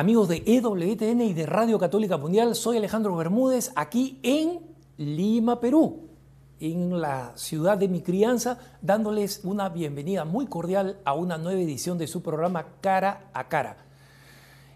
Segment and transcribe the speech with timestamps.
[0.00, 4.60] Amigos de EWTN y de Radio Católica Mundial, soy Alejandro Bermúdez, aquí en
[4.96, 6.08] Lima, Perú,
[6.58, 11.98] en la ciudad de mi crianza, dándoles una bienvenida muy cordial a una nueva edición
[11.98, 13.76] de su programa Cara a Cara.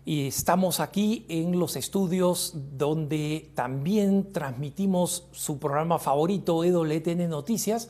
[0.04, 7.88] Y estamos aquí en los estudios donde también transmitimos su programa favorito, EWTN Noticias,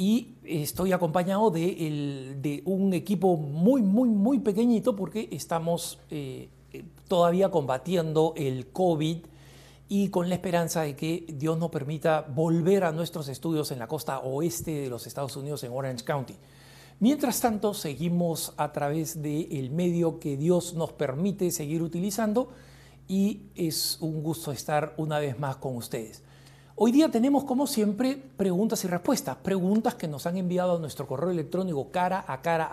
[0.00, 6.48] y estoy acompañado de, un equipo muy, muy, muy pequeñito porque estamos eh,
[7.06, 9.18] todavía combatiendo el COVID
[9.88, 13.86] y con la esperanza de que Dios nos permita volver a nuestros estudios en la
[13.86, 16.34] costa oeste de los Estados Unidos, en Orange County.
[17.00, 22.50] Mientras tanto, seguimos a través del medio que Dios nos permite seguir utilizando
[23.06, 26.22] y es un gusto estar una vez más con ustedes.
[26.74, 29.36] Hoy día tenemos, como siempre, preguntas y respuestas.
[29.36, 32.66] Preguntas que nos han enviado a nuestro correo electrónico cara a cara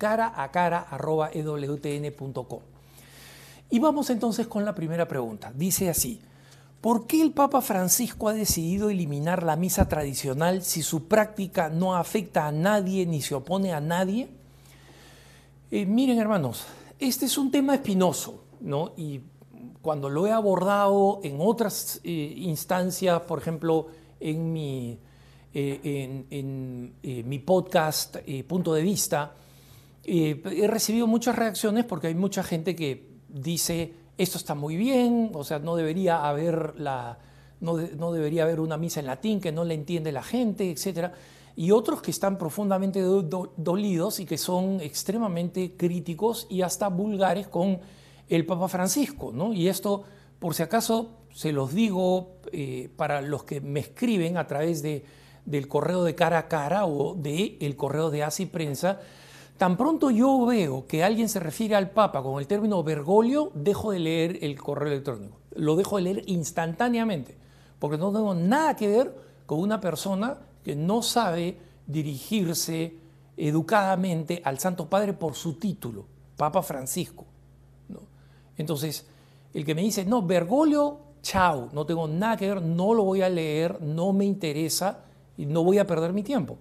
[0.00, 2.60] cara a cara arroba ewtn.com.
[3.68, 5.52] Y vamos entonces con la primera pregunta.
[5.54, 6.22] Dice así,
[6.80, 11.94] ¿por qué el Papa Francisco ha decidido eliminar la misa tradicional si su práctica no
[11.94, 14.30] afecta a nadie ni se opone a nadie?
[15.70, 16.64] Eh, miren hermanos,
[16.98, 18.92] este es un tema espinoso, ¿no?
[18.96, 19.20] Y
[19.82, 24.98] cuando lo he abordado en otras eh, instancias, por ejemplo, en mi,
[25.52, 26.94] eh, en,
[27.28, 28.16] mi podcast
[28.48, 29.34] Punto de Vista,
[30.04, 35.44] he recibido muchas reacciones porque hay mucha gente que dice, esto está muy bien, o
[35.44, 37.18] sea, no debería haber, la,
[37.60, 41.12] no, no debería haber una misa en latín que no le entiende la gente, etc.
[41.56, 47.80] Y otros que están profundamente dolidos y que son extremadamente críticos y hasta vulgares con
[48.28, 49.52] el Papa Francisco, ¿no?
[49.52, 50.04] Y esto,
[50.38, 55.04] por si acaso, se los digo eh, para los que me escriben a través de,
[55.44, 59.00] del correo de cara a cara o del el correo de Asi Prensa,
[59.60, 63.92] tan pronto yo veo que alguien se refiere al Papa con el término Bergoglio, dejo
[63.92, 65.36] de leer el correo electrónico.
[65.54, 67.36] Lo dejo de leer instantáneamente,
[67.78, 72.94] porque no tengo nada que ver con una persona que no sabe dirigirse
[73.36, 76.06] educadamente al Santo Padre por su título,
[76.38, 77.26] Papa Francisco.
[78.56, 79.06] Entonces,
[79.52, 83.20] el que me dice, no, Bergoglio, chao, no tengo nada que ver, no lo voy
[83.20, 85.04] a leer, no me interesa
[85.36, 86.56] y no voy a perder mi tiempo.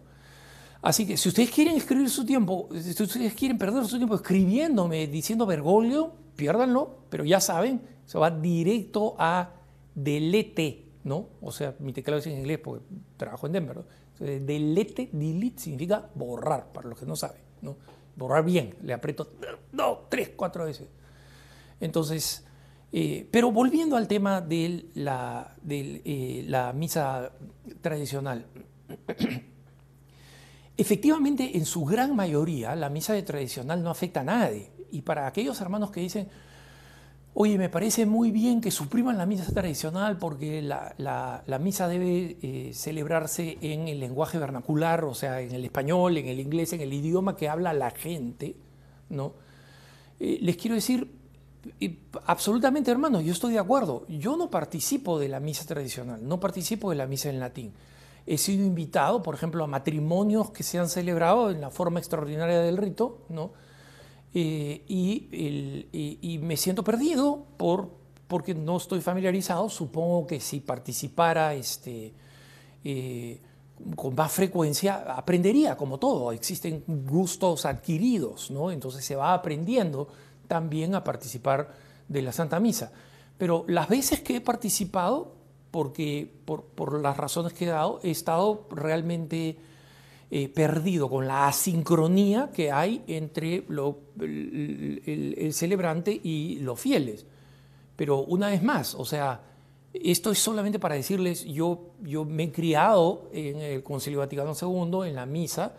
[0.82, 5.08] Así que si ustedes quieren escribir su tiempo, si ustedes quieren perder su tiempo escribiéndome,
[5.08, 9.52] diciendo Bergoglio, piérdanlo, pero ya saben, se va directo a
[9.94, 11.28] delete, ¿no?
[11.42, 12.86] O sea, mi teclado es en inglés porque
[13.18, 13.84] trabajo en Denver, ¿no?
[14.20, 17.78] delete, delete significa borrar, para los que no saben, ¿no?
[18.16, 19.32] Borrar bien, le aprieto,
[19.72, 20.88] no, tres, cuatro veces.
[21.80, 22.46] Entonces,
[22.92, 24.86] eh, pero volviendo al tema de,
[25.70, 27.32] eh, la misa
[27.82, 28.46] tradicional,
[30.80, 34.72] efectivamente en su gran mayoría la misa tradicional no afecta a nadie.
[34.92, 36.30] Y para aquellos hermanos que dicen,
[37.34, 42.72] oye, me parece muy bien que supriman la misa tradicional porque la, misa debe eh,
[42.74, 46.94] celebrarse en el lenguaje vernacular, o sea, en el español, en el inglés, en el
[46.94, 48.56] idioma que habla la gente,
[49.10, 49.34] ¿no?
[50.20, 51.10] les quiero decir,
[52.26, 54.06] absolutamente, hermano, yo estoy de acuerdo.
[54.08, 57.74] Yo no participo de la misa tradicional, no participo de la misa en latín.
[58.32, 62.60] He sido invitado, por ejemplo, a matrimonios que se han celebrado en la forma extraordinaria
[62.60, 63.54] del rito, ¿no?
[64.36, 67.90] Eh, y, me siento perdido por,
[68.28, 69.68] porque no estoy familiarizado.
[69.68, 72.14] Supongo que si participara este,
[72.84, 73.42] eh,
[73.96, 76.32] con más frecuencia, aprendería, como todo.
[76.32, 78.70] Existen gustos adquiridos, ¿no?
[78.70, 80.08] Entonces se va aprendiendo
[80.48, 81.74] también a participar
[82.08, 82.92] de la Santa Misa.
[83.40, 85.39] Pero las veces que he participado,
[85.72, 89.58] porque por, las razones que he dado, he estado realmente
[90.32, 97.26] eh, perdido con la asincronía que hay entre lo, el, celebrante y los fieles.
[97.96, 99.42] Pero una vez más, o sea,
[99.94, 105.08] esto es solamente para decirles, yo, yo me he criado en el Concilio Vaticano II,
[105.08, 105.74] en la misa,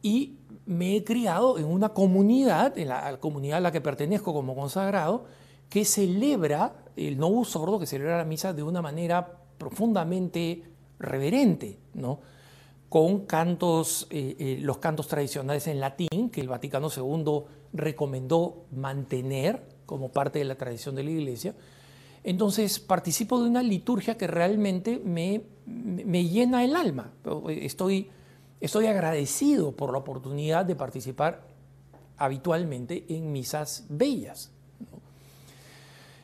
[0.00, 4.54] y me he criado en una comunidad, en la comunidad a la que pertenezco como
[4.54, 5.26] consagrado,
[5.68, 10.64] que celebra el Novus Sordo, que celebra la misa de una manera profundamente
[10.98, 12.20] reverente, ¿no?
[12.88, 19.62] con cantos, eh, eh, los cantos tradicionales en latín, que el Vaticano II recomendó mantener
[19.86, 21.54] como parte de la tradición de la Iglesia.
[22.22, 27.12] Entonces participo de una liturgia que realmente me, me llena el alma.
[27.48, 28.10] Estoy
[28.62, 31.48] Estoy agradecido por la oportunidad de participar
[32.16, 34.51] habitualmente en misas bellas.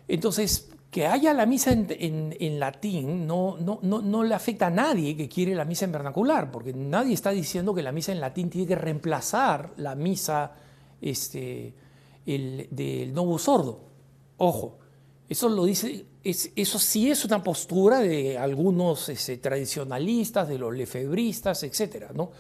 [0.09, 5.29] Entonces, que haya la misa en, latín no, no, no, le afecta a nadie que
[5.29, 8.67] quiere la misa en vernacular, porque nadie está diciendo que la misa en latín tiene
[8.67, 10.53] que reemplazar la misa
[11.03, 11.75] este,
[12.25, 13.81] el, del Novus Sordo.
[14.39, 14.79] Ojo,
[15.29, 21.65] eso lo dice, eso sí es una postura de algunos este, tradicionalistas, de los lefebristas,
[21.65, 22.13] etc.
[22.15, 22.31] ¿no?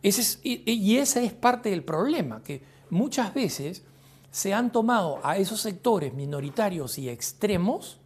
[0.00, 3.82] Ese y, y esa es parte del problema, que muchas veces
[4.30, 7.98] se han tomado a esos sectores minoritarios y extremos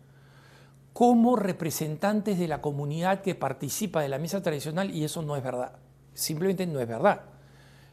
[0.93, 5.43] como representantes de la comunidad que participa de la misa tradicional y eso no es
[5.43, 5.73] verdad.
[6.15, 7.23] Simplemente no es verdad.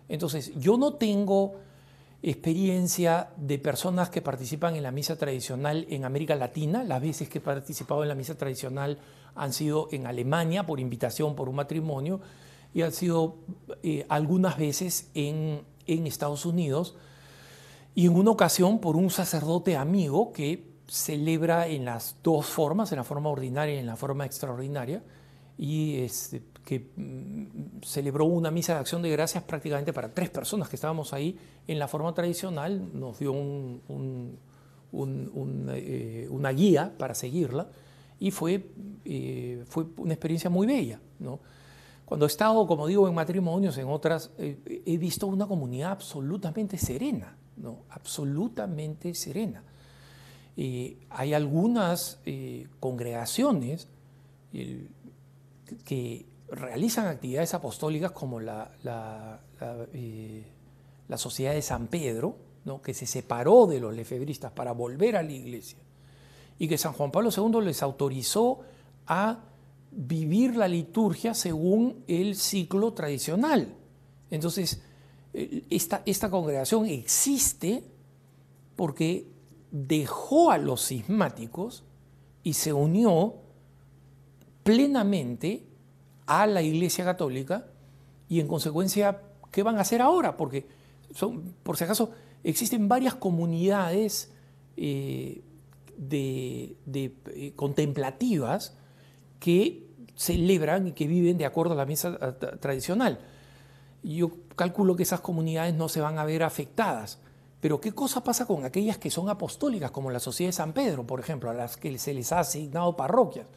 [0.09, 1.55] Entonces, yo no tengo
[2.21, 6.83] experiencia de personas que participan en la misa tradicional en América Latina.
[6.83, 8.97] Las veces que he participado en la misa tradicional
[9.35, 12.19] han sido en Alemania por invitación, por un matrimonio,
[12.73, 13.37] y han sido
[13.83, 16.95] eh, algunas veces en, en Estados Unidos,
[17.95, 22.97] y en una ocasión por un sacerdote amigo que celebra en las dos formas, en
[22.97, 25.03] la forma ordinaria y en la forma extraordinaria,
[25.57, 30.69] y este, que mm, celebró una misa de acción de gracias prácticamente para tres personas
[30.69, 31.37] que estábamos ahí
[31.67, 33.33] en la forma tradicional, nos dio
[34.93, 37.67] eh, una guía para seguirla
[38.19, 38.71] y fue,
[39.05, 41.01] eh, fue una experiencia muy bella.
[41.19, 41.39] ¿no?
[42.05, 46.77] Cuando he estado, como digo, en matrimonios, en otras, eh, he visto una comunidad absolutamente
[46.77, 47.83] serena, ¿no?
[47.89, 49.63] absolutamente serena.
[50.55, 52.19] hay algunas
[52.79, 53.87] congregaciones
[55.85, 59.39] que realizan actividades apostólicas como la, la,
[59.93, 60.43] eh,
[61.15, 62.81] Sociedad de San Pedro, ¿no?
[62.81, 65.79] que se separó de los lefebristas para volver a la iglesia,
[66.57, 68.61] y que San Juan Pablo II les autorizó
[69.07, 69.39] a
[69.91, 73.73] vivir la liturgia según el ciclo tradicional.
[74.29, 74.88] Entonces, eh,
[75.33, 77.83] esta, esta congregación existe
[78.75, 79.27] porque
[79.71, 81.83] dejó a los cismáticos
[82.43, 83.35] y se unió
[84.63, 85.63] plenamente
[86.25, 87.67] a la Iglesia Católica
[88.27, 89.21] y en consecuencia,
[89.51, 90.37] ¿qué van a hacer ahora?
[90.37, 90.67] Porque,
[91.13, 92.11] son, por si acaso,
[92.43, 94.31] existen varias comunidades
[94.77, 95.41] eh,
[96.11, 98.77] eh, contemplativas
[99.39, 103.19] que celebran y que viven de acuerdo a la misa tradicional.
[104.03, 107.19] Yo calculo que esas comunidades no se van a ver afectadas.
[107.59, 111.05] Pero ¿qué cosa pasa con aquellas que son apostólicas, como la Sociedad de San Pedro,
[111.05, 113.47] por ejemplo, a las que se les ha asignado parroquias?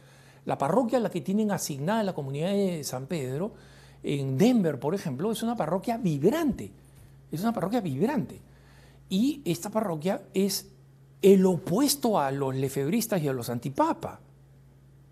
[0.45, 3.53] La parroquia a la que tienen asignada la comunidad de San Pedro,
[4.03, 6.71] en Denver, por ejemplo, es una parroquia vibrante.
[7.31, 8.41] Es una parroquia vibrante.
[9.09, 10.67] Y esta parroquia es
[11.21, 14.19] el opuesto a los lefebristas y a los antipapa.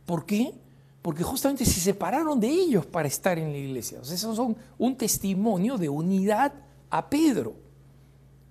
[0.06, 0.54] ¿Por qué?
[1.02, 4.00] Porque justamente se separaron de ellos para estar en la iglesia.
[4.02, 6.54] O sea, esos son un testimonio de unidad
[6.90, 7.56] a Pedro.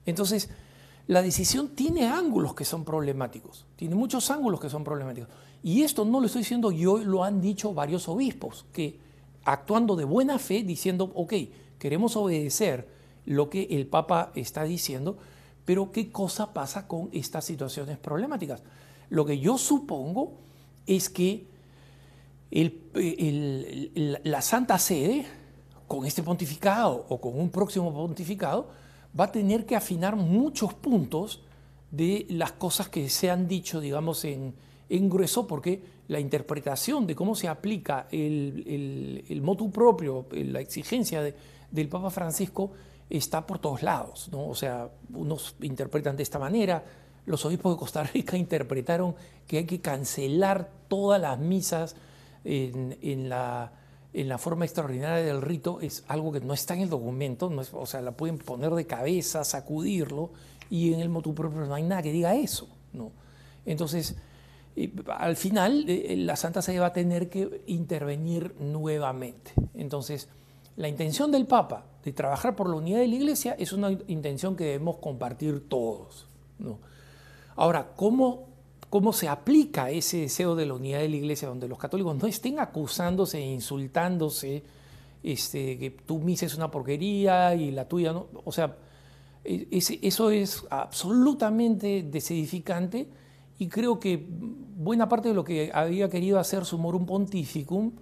[0.05, 0.51] Entonces,
[1.07, 3.67] la decisión tiene ángulos que son problemáticos.
[3.77, 5.29] Tiene muchos ángulos que son problemáticos.
[5.63, 8.99] Y esto no lo estoy diciendo yo, lo han dicho varios obispos, que
[9.45, 11.35] actuando de buena fe, diciendo, ok,
[11.79, 12.89] queremos obedecer
[13.27, 15.19] lo que el Papa está diciendo,
[15.65, 18.63] pero ¿qué cosa pasa con estas situaciones problemáticas?
[19.09, 20.35] Lo que yo supongo
[20.87, 21.47] es que
[22.51, 25.27] la Santa Sede,
[25.87, 28.69] con este pontificado o con un próximo pontificado,
[29.19, 31.43] va a tener que afinar muchos puntos
[31.91, 34.55] de las cosas que se han dicho, digamos, en,
[34.89, 41.23] engruesó porque la interpretación de cómo se aplica el, motu propio, la exigencia
[41.71, 42.73] del Papa Francisco,
[43.09, 44.29] está por todos lados.
[44.33, 46.85] O sea, unos interpretan de esta manera,
[47.27, 49.15] los obispos de Costa Rica interpretaron
[49.47, 51.95] que hay que cancelar todas las misas
[52.45, 53.73] en, la,
[54.13, 57.63] en la forma extraordinaria del rito, es algo que no está en el documento, no
[57.73, 60.31] o sea, la pueden poner de cabeza, sacudirlo,
[60.71, 62.69] y en el motu propio no hay nada que diga eso.
[62.93, 63.11] ¿no?
[63.67, 64.17] Entonces,
[65.09, 69.53] al final eh, la Santa Sede va a tener que intervenir nuevamente.
[69.75, 70.29] Entonces,
[70.77, 74.57] la intención del Papa de trabajar por la unidad de la Iglesia es una intención
[74.57, 76.27] que debemos compartir todos.
[77.57, 78.49] Ahora, ¿cómo,
[78.91, 82.27] ¿cómo se aplica ese deseo de la unidad de la Iglesia donde los católicos no
[82.27, 84.65] estén acusándose e insultándose,
[85.23, 88.27] este, que tu misa es una porquería y la tuya no?
[88.45, 88.77] O sea,
[89.45, 93.09] e, eso es absolutamente desedificante
[93.59, 97.93] y creo que buena parte de lo que había querido hacer Sumorum Pontificum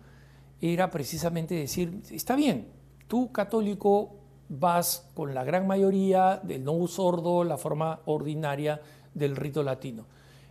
[0.61, 2.69] era precisamente decir, está bien,
[3.07, 4.15] tú católico
[4.49, 8.81] vas con la gran mayoría del no sordo, la forma ordinaria
[9.15, 10.07] del rito latino.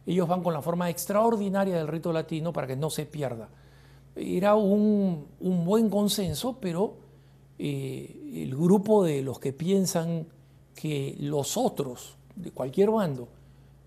[0.07, 3.49] Ellos van con la forma extraordinaria del rito latino para que no se pierda.
[4.15, 6.95] Era un, buen consenso, pero
[7.59, 10.25] eh, el grupo de los que piensan
[10.73, 13.27] que los otros, de cualquier bando,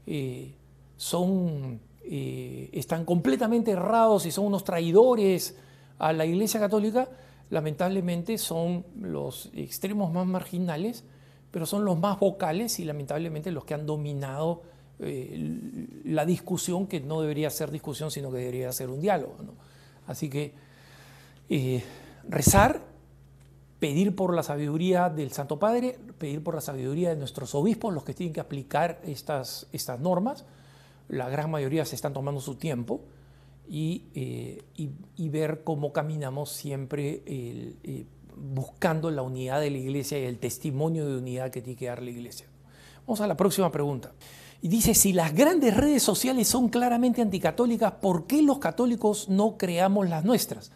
[0.07, 0.55] eh,
[0.99, 5.57] son, eh, están completamente errados y son unos traidores
[5.99, 7.09] a la Iglesia Católica,
[7.49, 11.03] lamentablemente son los extremos más marginales,
[11.51, 14.63] pero son los más vocales y lamentablemente los que han dominado
[15.03, 19.37] eh, la discusión, que no debería ser discusión, sino que debería ser un diálogo.
[20.07, 20.53] Así que
[21.49, 21.83] eh,
[22.29, 22.83] rezar,
[23.79, 28.05] pedir por la sabiduría del Santo Padre, pedir por la sabiduría de nuestros obispos, los
[28.05, 30.45] que tienen que aplicar estas, estas normas.
[31.09, 33.01] La gran mayoría se están tomando su tiempo.
[33.69, 34.63] Y, eh,
[35.17, 37.23] ver cómo caminamos siempre
[38.37, 42.03] buscando la unidad de la iglesia y el testimonio de unidad que tiene que dar
[42.03, 42.47] la iglesia.
[43.07, 44.13] Vamos a la próxima pregunta.
[44.63, 49.57] Y dice, si las grandes redes sociales son claramente anticatólicas, ¿por qué los católicos no
[49.57, 50.71] creamos las nuestras?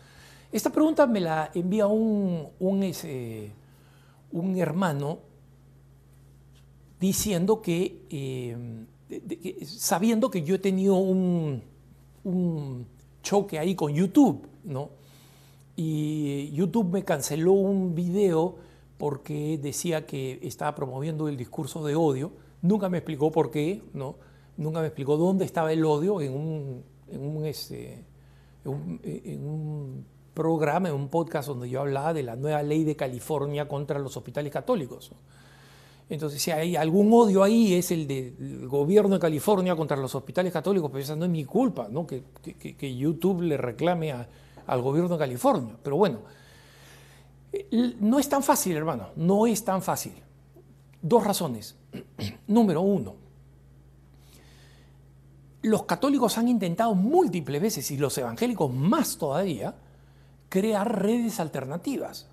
[0.52, 5.18] Esta pregunta me la envía un, un, hermano
[6.98, 8.86] diciendo que, eh,
[9.66, 11.62] sabiendo que yo he tenido un,
[12.22, 12.86] un
[13.22, 14.90] choque ahí con YouTube, ¿no?
[15.76, 18.56] y YouTube me canceló un video
[18.96, 22.32] porque decía que estaba promoviendo el discurso de odio.
[22.64, 24.16] Nunca me explicó por qué, ¿no?
[24.56, 28.02] Nunca me explicó dónde estaba el odio en un, en un, este,
[28.64, 33.68] en un, programa, en un podcast donde yo hablaba de la nueva ley de California
[33.68, 35.12] contra los hospitales católicos.
[36.08, 40.50] Entonces, si hay algún odio ahí, es el del gobierno de California contra los hospitales
[40.50, 42.06] católicos, pero esa no es mi culpa, ¿no?
[42.06, 44.10] que, YouTube le reclame
[44.66, 45.76] al gobierno de California.
[45.82, 46.20] Pero bueno,
[48.00, 50.14] no es tan fácil, hermano, no es tan fácil.
[51.04, 51.76] Dos razones.
[52.46, 53.16] Número uno,
[55.60, 59.74] los católicos han intentado múltiples veces, y los evangélicos más todavía,
[60.48, 62.26] crear redes alternativas.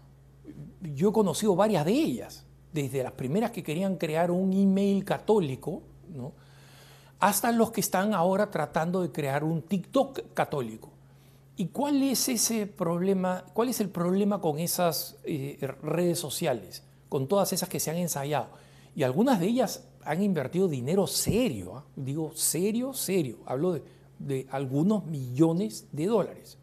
[0.96, 5.82] Yo he conocido varias de ellas, desde las primeras que querían crear un email católico,
[7.20, 10.92] hasta los que están ahora tratando de crear un TikTok católico.
[11.58, 13.44] ¿Y cuál es ese problema?
[13.54, 17.98] ¿Cuál es el problema con esas eh, redes sociales, con todas esas que se han
[17.98, 18.61] ensayado?
[18.95, 21.83] Y algunas de ellas han invertido dinero serio, ¿ah?
[21.95, 23.38] digo serio, serio.
[23.45, 23.79] Hablo
[24.19, 26.57] de, algunos millones de dólares.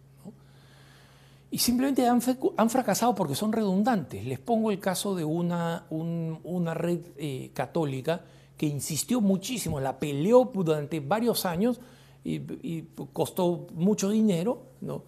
[1.50, 4.24] Y simplemente han, fracasado porque son redundantes.
[4.26, 8.22] Les pongo el caso de una, una red eh, católica
[8.58, 11.80] que insistió muchísimo, la peleó durante varios años
[12.24, 12.82] y,
[13.12, 15.04] costó mucho dinero, ¿no?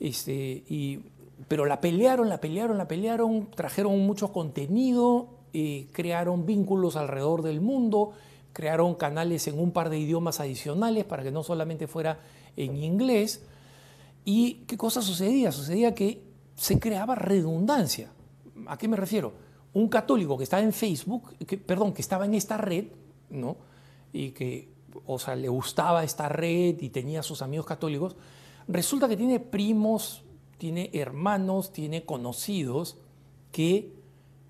[0.00, 1.00] Este, y,
[1.48, 7.60] pero la pelearon, la pelearon, la pelearon, trajeron mucho contenido, eh, crearon vínculos alrededor del
[7.60, 8.12] mundo,
[8.52, 12.20] crearon canales en un par de idiomas adicionales para que no solamente fuera
[12.56, 13.42] en inglés.
[14.24, 15.52] ¿Y qué cosa sucedía?
[15.52, 16.22] Sucedía que
[16.56, 18.10] se creaba redundancia.
[18.66, 19.32] ¿A qué me refiero?
[19.72, 22.86] Un católico que estaba en Facebook, que, perdón, que estaba en esta red,
[23.30, 23.56] ¿no?
[24.12, 24.72] Y que
[25.06, 28.16] o sea, le gustaba esta red y tenía sus amigos católicos,
[28.68, 30.22] resulta que tiene primos,
[30.58, 32.96] tiene hermanos, tiene conocidos
[33.50, 33.92] que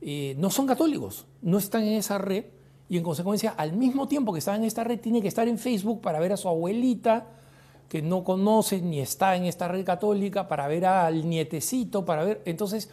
[0.03, 2.47] eh, no son católicos, no están en esa red
[2.89, 5.59] y en consecuencia al mismo tiempo que está en esta red tiene que estar en
[5.59, 7.27] Facebook para ver a su abuelita
[7.93, 12.41] que no conoce ni está en esta red católica, para ver al nietecito, para ver...
[12.47, 12.89] Entonces,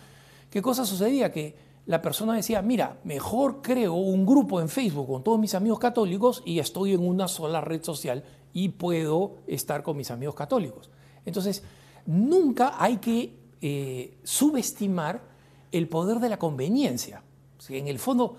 [0.50, 1.32] ¿qué cosa sucedía?
[1.32, 5.80] Que la persona decía, mira, mejor creo un grupo en Facebook con todos mis amigos
[5.80, 10.90] católicos y estoy en una sola red social y puedo estar con mis amigos católicos.
[11.26, 11.64] Entonces,
[12.06, 15.22] nunca hay que eh, subestimar
[15.72, 17.24] el poder de la conveniencia.
[17.70, 18.38] en el fondo,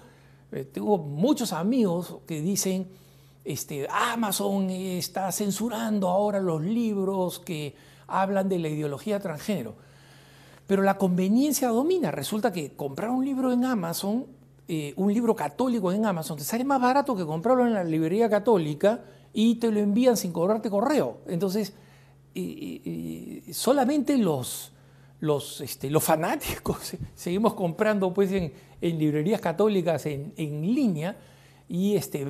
[0.52, 2.88] eh, tengo muchos amigos que dicen,
[3.44, 7.74] este, Amazon está censurando ahora los libros que
[8.06, 9.74] hablan de la ideología transgénero.
[10.66, 12.10] Pero la conveniencia domina.
[12.10, 14.26] Resulta que comprar un libro en Amazon,
[14.68, 18.28] eh, un libro católico en Amazon, te sale más barato que comprarlo en la librería
[18.28, 19.00] católica
[19.32, 21.18] y te lo envían sin cobrarte correo.
[21.26, 21.72] Entonces,
[23.52, 24.72] solamente los,
[25.20, 30.34] los, este, los fanáticos seguimos comprando pues, en, librerías católicas en,
[30.74, 31.16] línea
[31.68, 32.26] y este,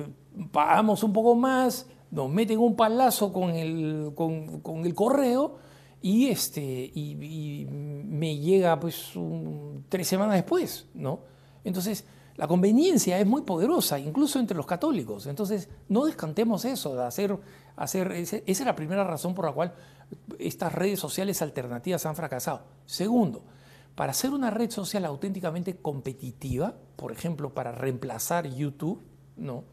[0.51, 5.57] pagamos un poco más, nos meten un palazo con el, con el correo
[6.01, 9.11] y, este, y, me llega pues
[9.87, 11.19] tres semanas después, ¿no?
[11.63, 12.05] Entonces,
[12.37, 15.27] la conveniencia es muy poderosa, incluso entre los católicos.
[15.27, 17.37] Entonces, no descantemos eso, de hacer,
[17.75, 19.73] hacer esa es la primera razón por la cual
[20.39, 22.63] estas redes sociales alternativas han fracasado.
[22.85, 23.43] Segundo,
[23.95, 29.01] para hacer una red social auténticamente competitiva, por ejemplo, para reemplazar YouTube,
[29.37, 29.63] ¿no?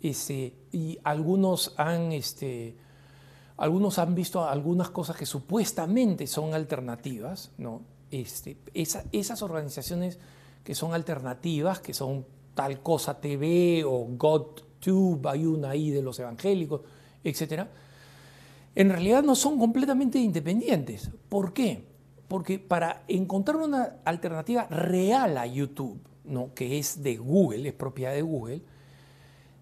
[0.00, 2.12] Este, y algunos han...
[2.12, 2.76] Este,
[3.56, 7.82] algunos han visto algunas cosas que supuestamente son alternativas, ¿no?
[8.10, 10.18] Este, esas organizaciones
[10.64, 16.18] que son alternativas, que son tal cosa TV o GodTube, hay una ahí de los
[16.18, 16.82] evangélicos,
[17.24, 17.68] etc.,
[18.74, 21.10] en realidad no son completamente independientes.
[21.28, 21.86] ¿Por qué?
[22.28, 26.54] Porque para encontrar una alternativa real a YouTube, ¿no?
[26.54, 28.62] que es de Google, es propiedad de Google,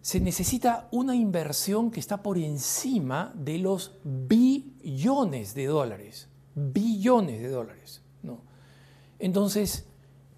[0.01, 6.29] se necesita una inversión que está por encima de los billones de dólares.
[6.55, 8.03] Billones de dólares.
[8.23, 8.41] ¿no?
[9.19, 9.87] Entonces,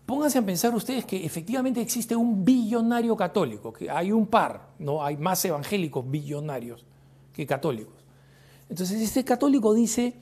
[0.06, 5.04] pónganse a pensar ustedes que efectivamente existe un billonario católico, que hay un par, ¿no?
[5.04, 6.86] hay más evangélicos billonarios
[7.32, 8.01] que católicos.
[8.72, 10.14] Entonces, este católico dice,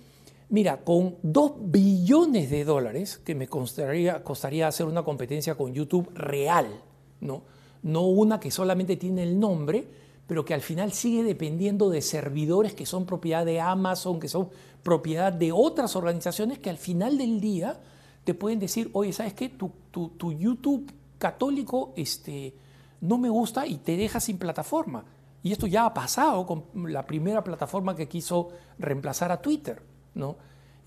[0.49, 4.17] mira, con dos billones de dólares, que me costaría,
[4.67, 6.67] hacer una competencia con YouTube real,
[7.21, 7.43] ¿no?
[7.85, 9.87] no una que solamente tiene el nombre,
[10.27, 14.49] pero que al final sigue dependiendo de servidores que son propiedad de Amazon, que son
[14.83, 17.79] propiedad de otras organizaciones que al final del día
[18.25, 19.49] te pueden decir, oye, ¿sabes qué?
[19.51, 22.53] Tu, tu, YouTube católico este,
[23.01, 25.05] no me gusta y te deja sin plataforma.
[25.43, 29.83] Y esto ya ha pasado con la primera plataforma que quiso reemplazar a Twitter.
[30.15, 30.37] ¿no?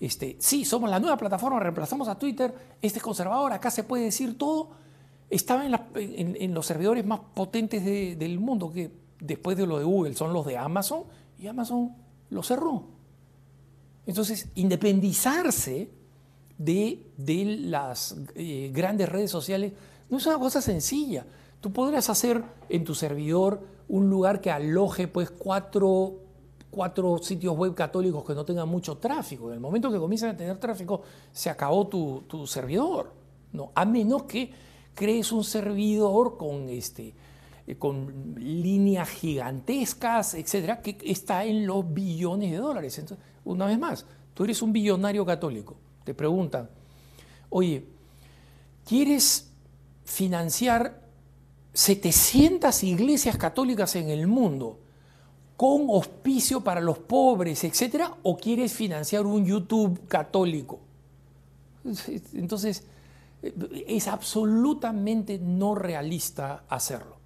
[0.00, 4.04] Este, sí, somos la nueva plataforma, reemplazamos a Twitter, este es conservador, acá se puede
[4.04, 4.70] decir todo,
[5.30, 10.32] estaba en, los servidores más potentes del mundo, que después de lo de Google son
[10.32, 11.04] los de Amazon,
[11.38, 11.94] y Amazon
[12.30, 12.84] lo cerró.
[14.06, 15.90] Entonces, independizarse
[16.58, 17.06] de,
[17.60, 19.72] las eh, grandes redes sociales
[20.10, 21.24] no es una cosa sencilla.
[21.60, 26.14] Tú podrías hacer en tu servidor un lugar que aloje pues cuatro,
[26.70, 29.48] cuatro sitios web católicos que no tengan mucho tráfico.
[29.48, 33.12] En el momento que comienzan a tener tráfico, se acabó tu, tu servidor.
[33.52, 33.72] ¿no?
[33.74, 34.50] A menos que
[34.94, 37.14] crees un servidor con, este,
[37.66, 42.98] eh, con líneas gigantescas, etcétera, que está en los billones de dólares.
[42.98, 45.76] Entonces, una vez más, tú eres un billonario católico.
[46.04, 46.68] Te preguntan,
[47.50, 47.86] oye,
[48.84, 49.50] ¿quieres
[50.04, 51.03] financiar
[51.74, 54.78] 700 iglesias católicas en el mundo
[55.56, 60.80] con hospicio para los pobres, etcétera, o quieres financiar un YouTube católico?
[62.32, 62.84] Entonces,
[63.86, 67.16] es absolutamente no realista hacerlo.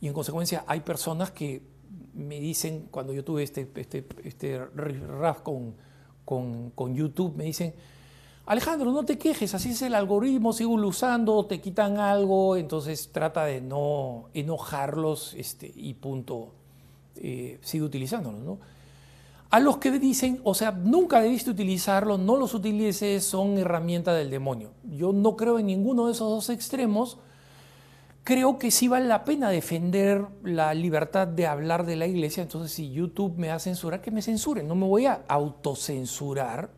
[0.00, 1.62] Y en consecuencia hay personas que
[2.14, 4.60] me dicen, cuando yo tuve este, este, este
[5.42, 5.74] con,
[6.24, 7.74] con, con, YouTube, me dicen,
[8.44, 13.44] Alejandro, no te quejes, así es el algoritmo, sigo usando, te quitan algo, entonces trata
[13.44, 16.48] de no enojarlos este, y punto,
[17.16, 18.38] eh, sigue utilizándolo.
[18.38, 18.58] ¿no?
[19.50, 24.30] A los que dicen, o sea, nunca debiste utilizarlo, no los utilices, son herramientas del
[24.30, 24.70] demonio.
[24.82, 27.18] Yo no creo en ninguno de esos dos extremos.
[28.24, 32.42] Creo que sí vale la pena defender la libertad de hablar de la iglesia.
[32.42, 34.66] Entonces, si YouTube me va a que me censuren.
[34.66, 36.70] No me voy a autocensurar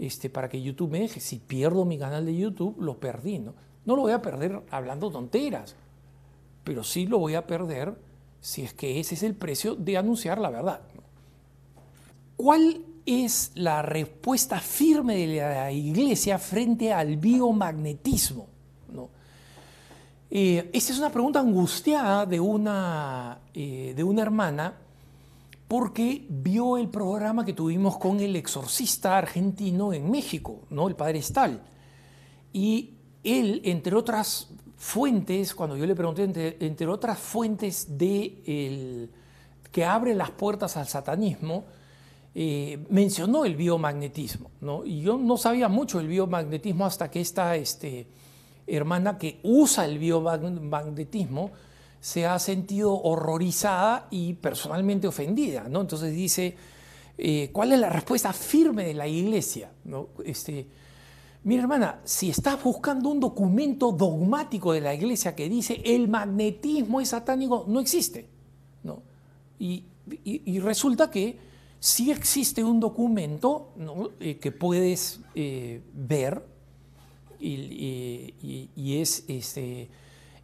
[0.00, 1.20] este, para que YouTube me deje.
[1.20, 3.38] Si pierdo mi canal de YouTube, lo perdí.
[3.38, 3.54] ¿no?
[3.84, 5.76] no lo voy a perder hablando tonteras,
[6.64, 7.94] pero sí lo voy a perder
[8.40, 10.80] si es que ese es el precio de anunciar la verdad.
[12.36, 18.48] ¿Cuál es la respuesta firme de la Iglesia frente al biomagnetismo?
[18.92, 19.10] ¿No?
[20.30, 24.74] Eh, esta es una pregunta angustiada de una, eh, de una hermana
[25.70, 30.88] porque vio el programa que tuvimos con el exorcista argentino en México, ¿no?
[30.88, 31.62] el padre Stahl.
[32.52, 39.08] Y él, entre otras fuentes, cuando yo le pregunté, entre, otras fuentes de
[39.70, 41.66] que abre las puertas al satanismo,
[42.34, 44.84] eh, mencionó el biomagnetismo, ¿no?
[44.84, 48.08] Y yo no sabía mucho del biomagnetismo hasta que esta este,
[48.66, 51.52] hermana que usa el biomagnetismo
[52.00, 55.82] se ha sentido horrorizada y personalmente ofendida, ¿no?
[55.82, 56.56] Entonces dice,
[57.18, 59.70] eh, ¿cuál es la respuesta firme de la iglesia?
[59.84, 60.08] ¿no?
[60.24, 60.66] Este,
[61.44, 67.00] Mira, hermana, si estás buscando un documento dogmático de la iglesia que dice el magnetismo
[67.00, 68.28] es satánico, no existe.
[68.82, 69.02] ¿no?
[69.58, 71.38] y resulta que
[71.80, 73.72] si existe un documento
[74.20, 76.44] eh, que puedes eh, ver
[77.40, 79.88] y, es este,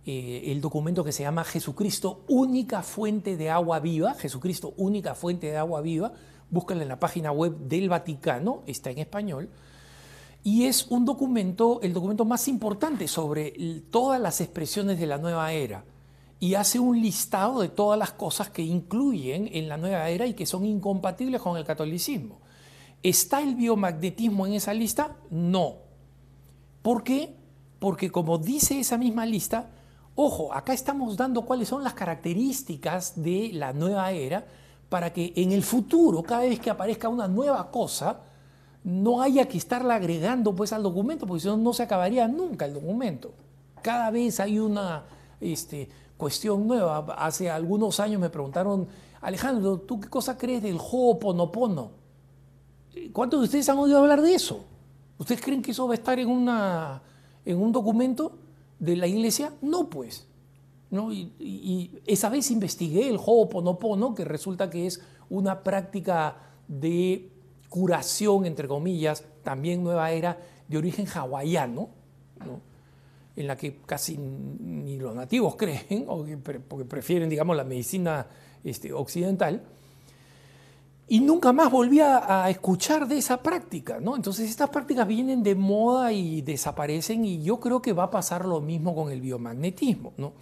[0.07, 5.49] eh, el documento que se llama Jesucristo, única fuente de agua viva, Jesucristo, única fuente
[5.49, 6.13] de agua viva,
[6.49, 9.51] búscala en la página web del Vaticano, está en español,
[10.45, 15.53] y es un documento, el documento más importante sobre todas las expresiones de la nueva
[15.53, 15.85] era
[16.39, 20.35] y hace un listado de todas las cosas que incluyen en la nueva era y
[20.35, 22.41] que son incompatibles con el catolicismo.
[23.03, 25.17] ¿Está el biomagnetismo en esa lista?
[25.31, 25.79] No.
[26.83, 27.35] ¿Por qué?
[27.79, 29.71] Porque como dice esa misma lista,
[30.17, 34.45] ojo, acá estamos dando cuáles son las características de la nueva era
[34.89, 38.21] para que en el futuro, cada vez que aparezca una nueva cosa,
[38.83, 42.65] no haya que estarla agregando pues al documento, porque si no, no se acabaría nunca
[42.65, 43.33] el documento.
[43.83, 45.05] Cada vez hay una,
[45.41, 46.99] este, cuestión nueva.
[47.19, 48.89] Hace algunos años me preguntaron,
[49.21, 51.91] Alejandro, ¿tú qué cosa crees del Ho'oponopono?
[53.13, 54.65] ¿Cuántos de ustedes han oído hablar de eso?
[55.19, 58.33] ¿Ustedes creen que eso va a estar en un documento?
[58.79, 59.53] De la iglesia?
[59.63, 60.27] No, pues.
[60.91, 61.13] ¿no?
[61.13, 66.37] Y, esa vez investigué el Ho'oponopono, que resulta que es una práctica
[66.69, 67.31] de
[67.69, 71.91] curación, entre comillas, también nueva era, de origen hawaiano,
[73.35, 76.07] en la que casi ni los nativos creen,
[76.69, 78.27] porque prefieren, digamos, la medicina
[78.65, 79.63] este, occidental
[81.09, 84.17] y nunca más volví a, escuchar de esa práctica, ¿no?
[84.17, 88.45] Entonces estas prácticas vienen de moda y desaparecen y yo creo que va a pasar
[88.45, 90.33] lo mismo con el biomagnetismo, ¿no?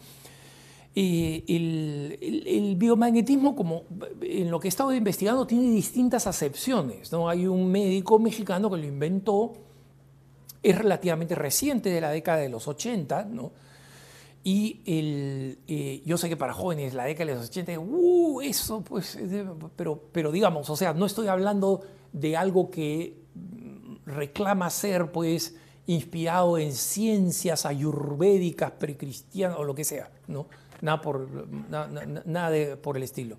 [0.97, 3.83] Eh, el, biomagnetismo, como
[4.23, 7.29] en lo que he estado investigando, tiene distintas acepciones, ¿no?
[7.29, 9.53] Hay un médico mexicano que lo inventó,
[10.63, 13.53] es relativamente reciente, de la década de los 80, ¿no?
[14.47, 18.83] Y el, eh, yo sé que para jóvenes la década de los 80, uh, eso,
[18.83, 19.19] pues,
[19.75, 21.81] pero, pero digamos, o sea, no estoy hablando
[22.13, 23.17] de algo que
[24.05, 30.47] reclama ser, pues, inspirado en ciencias ayurvédicas, precristianas o lo que sea, ¿no?
[30.83, 31.27] Nada por,
[32.27, 33.39] nada, de, por el estilo.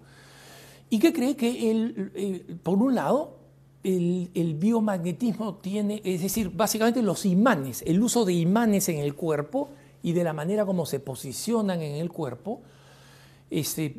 [0.89, 3.37] ¿Y qué cree que, el, por un lado,
[3.83, 9.13] el, el, biomagnetismo tiene, es decir, básicamente los imanes, el uso de imanes en el
[9.13, 9.69] cuerpo,
[10.05, 12.61] y de la manera como se posicionan en el cuerpo,
[13.49, 13.89] este,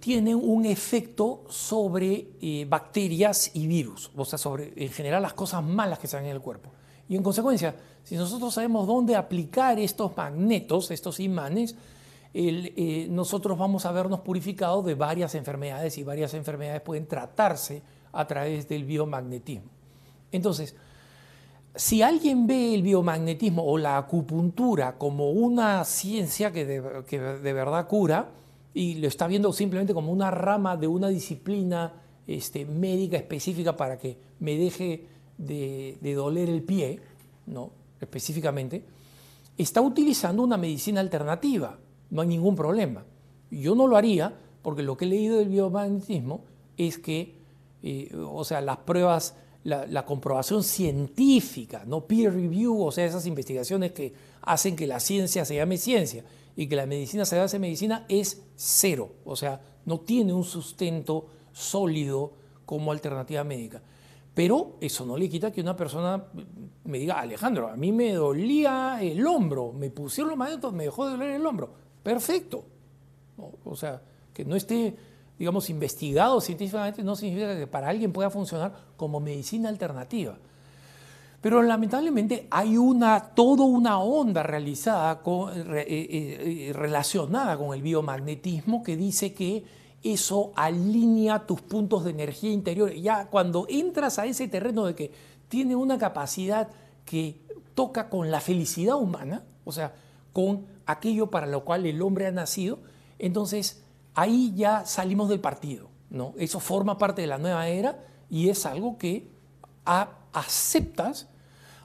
[0.00, 5.62] tienen un efecto sobre eh, bacterias y virus, o sea, sobre en general las cosas
[5.62, 6.70] malas que están en el cuerpo.
[7.10, 11.76] Y en consecuencia, si nosotros sabemos dónde aplicar estos magnetos, estos imanes,
[12.32, 18.26] eh, nosotros vamos a vernos purificados de varias enfermedades y varias enfermedades pueden tratarse a
[18.26, 19.68] través del biomagnetismo.
[20.32, 20.74] Entonces,
[21.76, 28.30] si alguien ve el biomagnetismo o la acupuntura como una ciencia que de, verdad cura
[28.72, 31.92] y lo está viendo simplemente como una rama de una disciplina
[32.26, 35.06] este, médica específica para que me deje
[35.36, 37.00] de, doler el pie,
[37.46, 37.72] ¿no?
[38.00, 38.84] específicamente,
[39.58, 41.78] está utilizando una medicina alternativa,
[42.10, 43.04] no hay ningún problema.
[43.50, 44.32] Yo no lo haría
[44.62, 46.44] porque lo que he leído del biomagnetismo
[46.76, 47.34] es que,
[47.82, 53.92] eh, o sea, las pruebas la, comprobación científica, no peer review, o sea, esas investigaciones
[53.92, 56.24] que hacen que la ciencia se llame ciencia
[56.54, 59.12] y que la medicina se llame medicina, es cero.
[59.24, 62.32] O sea, no tiene un sustento sólido
[62.66, 63.82] como alternativa médica.
[64.34, 66.24] Pero eso no le quita que una persona
[66.84, 71.06] me diga, Alejandro, a mí me dolía el hombro, me pusieron los magnetos, me dejó
[71.06, 71.72] de doler el hombro.
[72.02, 72.64] Perfecto.
[73.64, 74.94] O sea, que no esté
[75.38, 80.36] digamos, investigado científicamente no significa que para alguien pueda funcionar como medicina alternativa.
[81.44, 88.82] Pero lamentablemente hay una, toda una onda realizada eh, eh, eh, relacionada con el biomagnetismo
[88.82, 89.62] que dice que
[90.02, 92.94] eso alinea tus puntos de energía interior.
[92.94, 95.10] Ya cuando entras a ese terreno de que
[95.48, 96.68] tiene una capacidad
[97.04, 97.42] que
[97.74, 99.94] toca con la felicidad humana, o sea,
[100.32, 102.78] con aquello para lo cual el hombre ha nacido,
[103.18, 103.83] entonces
[104.14, 105.90] ahí ya salimos del partido.
[106.10, 106.32] ¿no?
[106.38, 109.30] Eso forma parte de la nueva era y es algo que
[110.32, 111.28] aceptas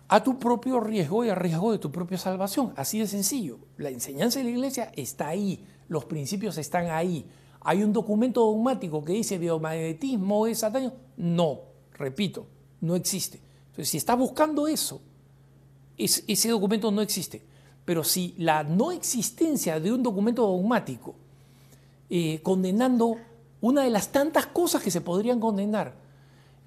[0.07, 2.73] a tu propio riesgo y a riesgo de tu propia salvación.
[2.75, 3.59] Así de sencillo.
[3.77, 7.25] La enseñanza de la iglesia está ahí, los principios están ahí.
[7.61, 10.95] ¿Hay un documento dogmático que dice biomagnetismo es satánico?
[11.17, 11.61] No,
[11.93, 12.47] repito,
[12.81, 13.41] no existe.
[13.67, 15.01] Entonces, si estás buscando eso,
[15.97, 17.43] ese documento no existe.
[17.83, 21.15] Pero si la no existencia de un documento dogmático
[22.09, 23.17] eh, condenando
[23.61, 25.93] una de las tantas cosas que se podrían condenar.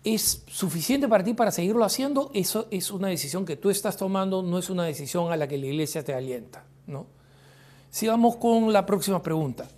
[0.04, 2.30] ¿Es suficiente para ti para seguirlo haciendo?
[2.34, 5.58] Eso es una decisión que tú estás tomando, no es una decisión a la que
[5.58, 6.64] la iglesia te alienta.
[6.86, 7.06] ¿no?
[7.90, 9.68] Sigamos con la próxima pregunta.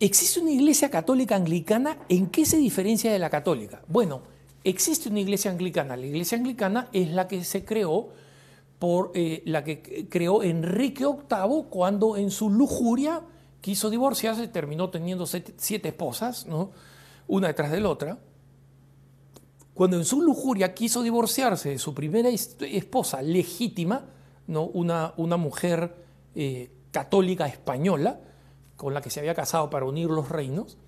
[0.00, 1.98] ¿Existe una iglesia católica anglicana?
[2.08, 3.82] ¿En qué se diferencia de la católica?
[3.88, 4.22] Bueno,
[4.62, 5.96] existe una iglesia anglicana.
[5.96, 8.10] La iglesia anglicana es la que se creó
[8.78, 13.22] por eh, la que creó Enrique VIII cuando en su lujuria
[13.60, 16.70] quiso divorciarse, terminó teniendo siete, esposas, ¿no?
[17.26, 18.18] una detrás de la otra.
[19.74, 24.06] Cuando en su lujuria quiso divorciarse de su primera esposa legítima,
[24.46, 24.64] ¿no?
[24.64, 25.94] una, una mujer
[26.34, 28.20] eh, católica española,
[28.76, 30.78] con la que se había casado para unir los reinos,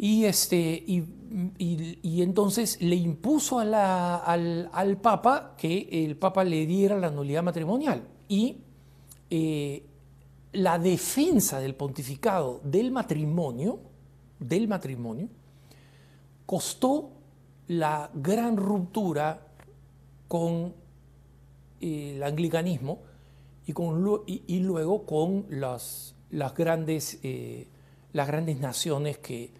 [0.00, 3.74] y, este, y, entonces le impuso al,
[4.72, 8.04] al, Papa que el Papa le diera la nulidad matrimonial.
[8.28, 8.58] Y
[9.28, 9.84] eh,
[10.52, 13.80] la defensa del pontificado del matrimonio,
[14.38, 15.28] del matrimonio,
[16.46, 17.10] costó
[17.68, 19.46] la gran ruptura
[20.26, 20.72] con
[21.80, 23.00] eh, el anglicanismo
[23.66, 27.68] y, con, y, luego con las, las, grandes, eh,
[28.14, 29.52] las grandes naciones que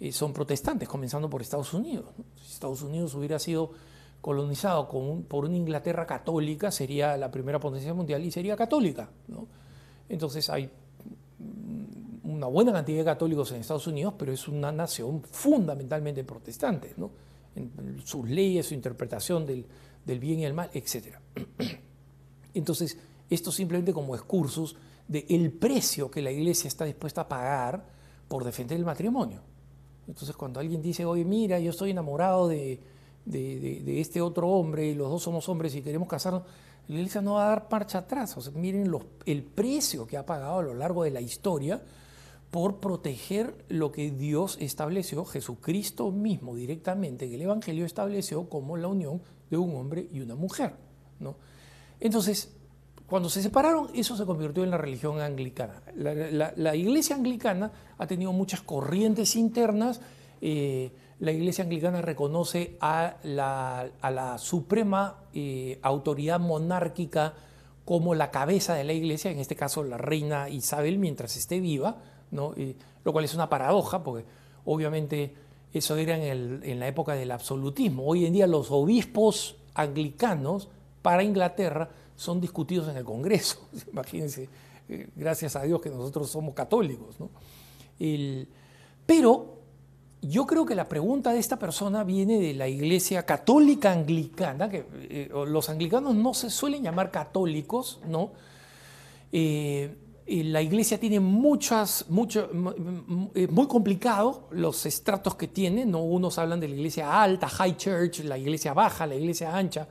[0.00, 2.06] eh, son protestantes, comenzando por Estados Unidos.
[2.42, 3.70] Si Estados Unidos hubiera sido
[4.20, 4.88] colonizado
[5.28, 9.08] por una Inglaterra católica, sería la primera potencia mundial y sería católica.
[10.12, 10.68] Entonces hay
[12.24, 16.94] una buena cantidad de católicos en Estados Unidos, pero es una nación fundamentalmente protestante,
[17.56, 19.64] en sus leyes, su interpretación del,
[20.20, 21.16] bien y el mal, etc.
[22.54, 22.98] Entonces,
[23.30, 24.76] esto simplemente como excursus
[25.08, 27.82] de el precio que la iglesia está dispuesta a pagar
[28.28, 29.40] por defender el matrimonio.
[30.06, 32.78] Entonces, cuando alguien dice, oye, mira, yo estoy enamorado de,
[33.24, 36.42] de, este otro hombre y los dos somos hombres y queremos casarnos,
[36.88, 38.36] la iglesia no va a dar marcha atrás.
[38.36, 38.92] O sea, miren
[39.26, 41.80] el precio que ha pagado a lo largo de la historia
[42.50, 48.88] por proteger lo que Dios estableció, Jesucristo mismo directamente, que el Evangelio estableció como la
[48.88, 50.74] unión de un hombre y una mujer.
[51.18, 51.36] ¿no?
[51.98, 52.52] Entonces,
[53.06, 55.82] cuando se separaron, eso se convirtió en la religión anglicana.
[55.94, 60.00] La, iglesia anglicana ha tenido muchas corrientes internas.
[60.40, 60.90] Eh,
[61.22, 67.34] la Iglesia Anglicana reconoce a la, suprema eh, autoridad monárquica
[67.84, 71.98] como la cabeza de la Iglesia, en este caso la reina Isabel mientras esté viva,
[72.32, 72.54] ¿no?
[73.04, 74.24] lo cual es una paradoja, porque
[74.64, 75.32] obviamente
[75.72, 78.04] eso era en, la época del absolutismo.
[78.04, 80.70] Hoy en día los obispos anglicanos
[81.02, 83.68] para Inglaterra son discutidos en el Congreso.
[83.92, 84.48] Imagínense,
[84.88, 87.14] eh, gracias a Dios que nosotros somos católicos.
[87.20, 87.30] ¿no?
[89.06, 89.61] pero
[90.22, 94.86] yo creo que la pregunta de esta persona viene de la iglesia católica anglicana, que
[94.92, 98.30] eh, los anglicanos no se suelen llamar católicos, ¿no?
[99.32, 102.48] Eh, la iglesia tiene muchas, mucho,
[103.34, 106.04] eh, muy complicado los estratos que tiene, ¿no?
[106.04, 109.88] Unos hablan de la iglesia alta, high church, la iglesia baja, la iglesia ancha,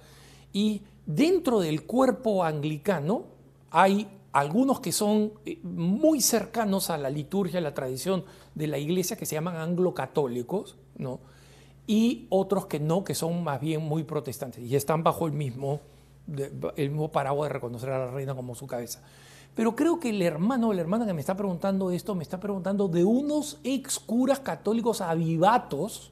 [0.53, 3.25] y dentro del cuerpo anglicano
[3.69, 8.23] hay algunos que son muy cercanos a la liturgia, a la tradición
[8.55, 11.19] de la iglesia que se llaman anglo-católicos, ¿no?
[11.87, 15.81] y otros que no, que son más bien muy protestantes y están bajo el mismo,
[16.75, 19.01] el mismo paraguas de reconocer a la reina como su cabeza.
[19.55, 22.39] Pero creo que el hermano o la hermana que me está preguntando esto me está
[22.39, 26.10] preguntando de unos ex curas católicos avivatos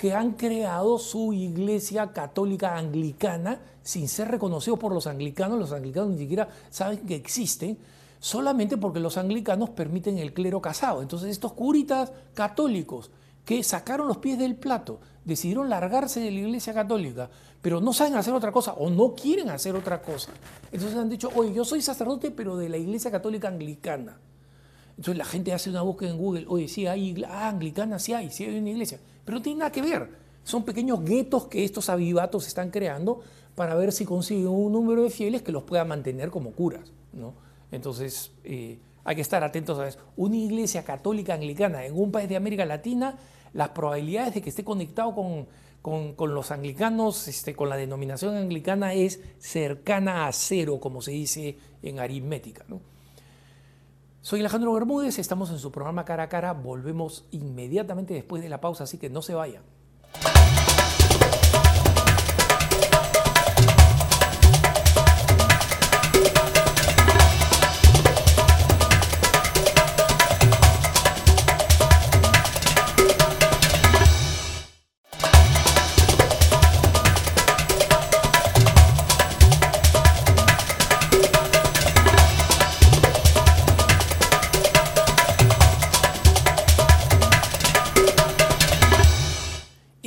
[0.00, 5.58] que han creado su iglesia católica anglicana sin ser reconocidos por los anglicanos.
[5.58, 7.76] Los anglicanos ni siquiera saben que existen
[8.18, 11.02] solamente porque los anglicanos permiten el clero casado.
[11.02, 13.10] Entonces estos curitas católicos
[13.44, 17.28] que sacaron los pies del plato, decidieron largarse de la iglesia católica,
[17.60, 20.32] pero no saben hacer otra cosa o no quieren hacer otra cosa.
[20.72, 24.16] Entonces han dicho, oye, yo soy sacerdote, pero de la iglesia católica anglicana.
[25.00, 28.30] Entonces la gente hace una búsqueda en Google, oye, sí hay ah, anglicana, sí hay,
[28.30, 30.10] sí hay una iglesia, pero no tiene nada que ver.
[30.44, 33.22] Son pequeños guetos que estos avivatos están creando
[33.54, 36.92] para ver si consiguen un número de fieles que los pueda mantener como curas.
[37.14, 37.32] ¿no?
[37.72, 39.98] Entonces, eh, hay que estar atentos a eso.
[40.18, 43.16] Una iglesia católica anglicana en un país de América Latina,
[43.54, 49.18] las probabilidades de que esté conectado con, los anglicanos, este, con la denominación anglicana, es
[49.38, 52.66] cercana a cero, como se dice en aritmética.
[54.22, 58.60] Soy Alejandro Bermúdez, estamos en su programa Cara a Cara, volvemos inmediatamente después de la
[58.60, 59.62] pausa, así que no se vayan.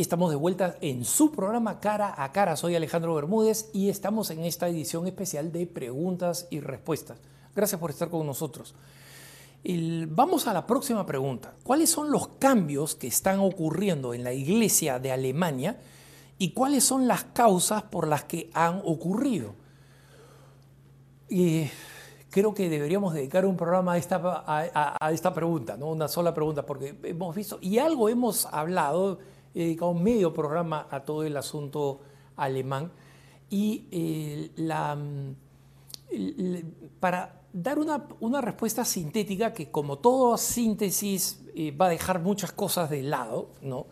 [0.04, 2.58] Estamos de vuelta en su programa Cara a Cara.
[2.58, 7.20] Soy Alejandro Bermúdez y estamos en esta edición especial de preguntas y respuestas.
[7.56, 8.76] Gracias por estar con nosotros.
[10.10, 11.54] vamos a la próxima pregunta.
[11.64, 15.80] ¿Cuáles son los cambios que están ocurriendo en la iglesia de Alemania
[16.38, 19.56] y cuáles son las causas por las que han ocurrido?
[21.30, 21.70] Y
[22.30, 25.88] creo que deberíamos dedicar un programa a esta, a esta pregunta, ¿no?
[25.88, 29.20] una sola pregunta, porque hemos visto y algo hemos hablado
[29.54, 32.02] he dedicado medio programa a todo el asunto
[32.36, 32.92] alemán
[33.50, 34.98] y eh, la,
[37.00, 42.90] para dar una, respuesta sintética que como toda síntesis eh, va a dejar muchas cosas
[42.90, 43.86] de lado, ¿no?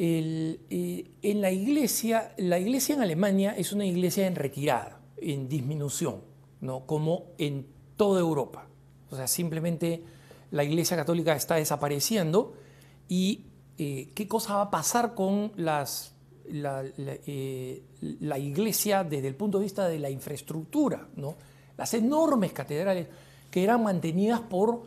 [0.00, 6.20] Eh, en la iglesia, la iglesia en Alemania es una iglesia en retirada, en disminución,
[6.60, 6.86] ¿no?
[6.86, 7.66] como en
[7.96, 8.68] toda Europa.
[9.10, 10.04] O sea, simplemente
[10.52, 12.54] la iglesia católica está desapareciendo
[13.08, 13.46] y
[13.78, 16.12] eh, qué cosa va a pasar con las,
[16.46, 17.82] eh,
[18.20, 21.36] la, iglesia desde el punto de vista de la infraestructura, ¿no?
[21.76, 23.06] las enormes catedrales
[23.50, 24.82] que eran mantenidas por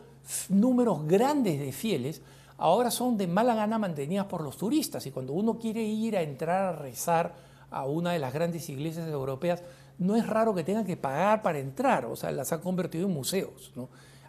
[0.50, 2.20] números grandes de fieles,
[2.58, 6.22] ahora son de mala gana mantenidas por los turistas y cuando uno quiere ir a
[6.22, 7.34] entrar a rezar
[7.70, 9.62] a una de las grandes iglesias europeas,
[9.98, 13.14] no es raro que tengan que pagar para entrar, o sea, las han convertido en
[13.14, 13.72] museos.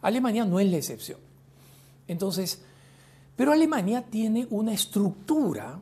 [0.01, 1.19] Alemania no es la excepción.
[2.07, 2.63] Entonces,
[3.35, 5.79] pero Alemania tiene una estructura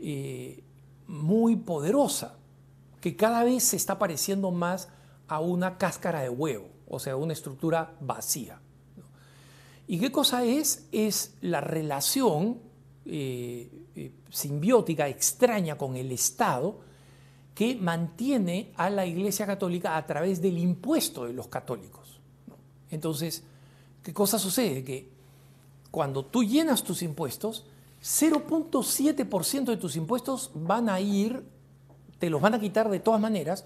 [0.00, 0.62] eh,
[1.06, 2.38] muy poderosa
[3.00, 4.88] que cada vez se está pareciendo más
[5.28, 8.60] a una cáscara de huevo, o sea, una estructura vacía.
[9.86, 10.86] ¿Y qué cosa es?
[10.92, 12.60] Es la relación
[13.04, 16.80] eh, eh, simbiótica, extraña con el Estado,
[17.54, 22.20] que mantiene a la Iglesia Católica a través del impuesto de los católicos.
[22.90, 23.42] Entonces,
[24.02, 24.84] ¿qué cosa sucede?
[24.84, 25.11] Que
[25.92, 27.66] cuando tú llenas tus impuestos,
[28.02, 31.44] 0.7% de tus impuestos van a ir,
[32.18, 33.64] te los van a quitar de todas maneras,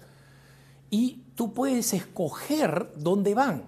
[0.89, 3.63] y tú puedes escoger dónde van.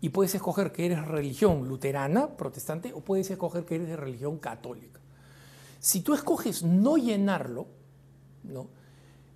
[0.00, 4.38] Y puedes escoger que eres religión luterana, protestante, o puedes escoger que eres de religión
[4.38, 5.00] católica.
[5.78, 7.66] Si tú escoges no llenarlo,
[8.42, 8.66] ¿no?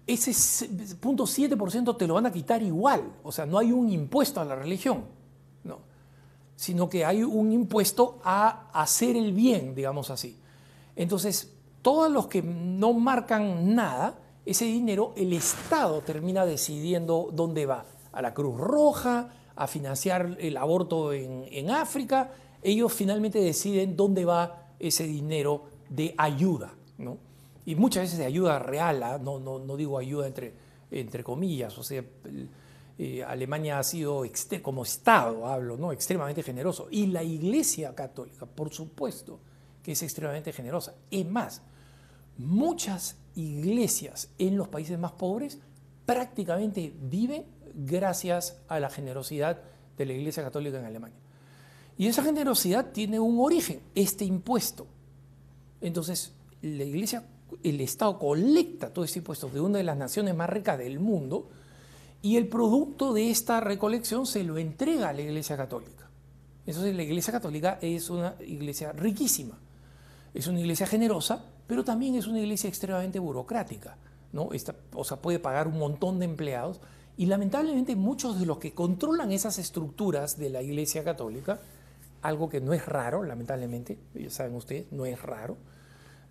[0.09, 3.13] ese 0.7% te lo van a quitar igual.
[3.23, 5.20] O sea, no hay un impuesto a la religión.
[6.61, 10.37] Sino que hay un impuesto a hacer el bien, digamos así.
[10.95, 17.87] Entonces, todos los que no marcan nada, ese dinero el Estado termina decidiendo dónde va.
[18.13, 22.31] A la Cruz Roja, a financiar el aborto en, África,
[22.63, 26.75] ellos finalmente deciden dónde va ese dinero de ayuda.
[26.99, 27.17] ¿no?
[27.65, 29.19] Y muchas veces de ayuda real, ¿ah?
[29.19, 30.53] no, no, no, digo ayuda entre,
[30.91, 32.05] entre comillas, o sea,
[33.03, 34.25] eh, Alemania ha sido,
[34.61, 35.91] como Estado hablo, ¿no?
[35.91, 36.87] extremadamente generoso.
[36.91, 39.41] Y la Iglesia Católica, por supuesto,
[39.83, 40.95] que es extremadamente generosa.
[41.11, 41.63] Es más,
[42.37, 45.59] muchas iglesias en los países más pobres
[46.05, 49.63] prácticamente viven gracias a la generosidad
[49.97, 51.17] de la Iglesia Católica en Alemania.
[51.97, 54.87] Y esa generosidad tiene un origen, este impuesto.
[55.81, 57.25] Entonces, la Iglesia,
[57.63, 61.49] el Estado colecta todo este impuesto de una de las naciones más ricas del mundo
[62.23, 66.09] y el producto de esta recolección se lo entrega a la Iglesia Católica.
[66.67, 69.59] Entonces, la Iglesia Católica es una iglesia riquísima,
[70.35, 73.97] es una iglesia generosa pero también es una iglesia extremadamente burocrática,
[74.33, 74.49] ¿no?
[74.93, 76.81] o sea, puede pagar un montón de empleados
[77.17, 81.61] y lamentablemente muchos de los que controlan esas estructuras de la iglesia católica,
[82.23, 85.59] algo que no es raro, lamentablemente, ya saben ustedes, no es raro,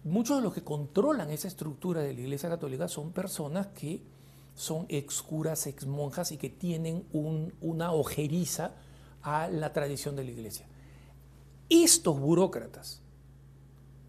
[0.03, 4.01] muchos de los que controlan esa estructura de la iglesia católica son personas que
[4.59, 7.05] son ex curas, ex monjas y que tienen
[7.61, 8.75] una ojeriza
[9.21, 10.67] a la tradición de la iglesia.
[11.69, 13.01] Estos burócratas,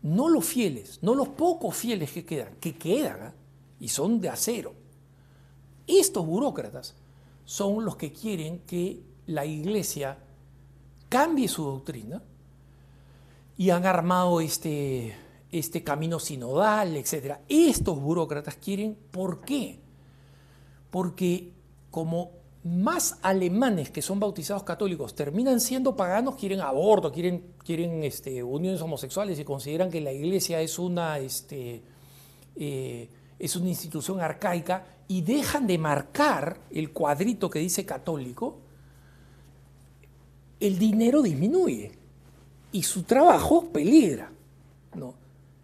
[0.02, 3.34] no los fieles, no los pocos fieles que quedan, que quedan ¿ah?
[3.78, 4.74] y son de acero.
[5.86, 6.96] Estos burócratas
[7.44, 10.18] son los que quieren que la iglesia
[11.08, 12.24] cambie su doctrina
[13.56, 15.14] y han armado este,
[15.52, 17.36] este camino sinodal, etc.
[17.48, 19.78] Estos burócratas quieren, ¿por qué?
[20.90, 21.52] Porque
[21.90, 28.42] como más alemanes que son bautizados católicos terminan siendo paganos, quieren aborto, quieren, quieren este,
[28.42, 31.82] uniones homosexuales y consideran que la iglesia es una, este,
[32.56, 38.58] eh, es una institución arcaica y dejan de marcar el cuadrito que dice católico,
[40.60, 41.92] el dinero disminuye
[42.72, 44.30] y su trabajo peligra.
[44.94, 45.14] ¿no?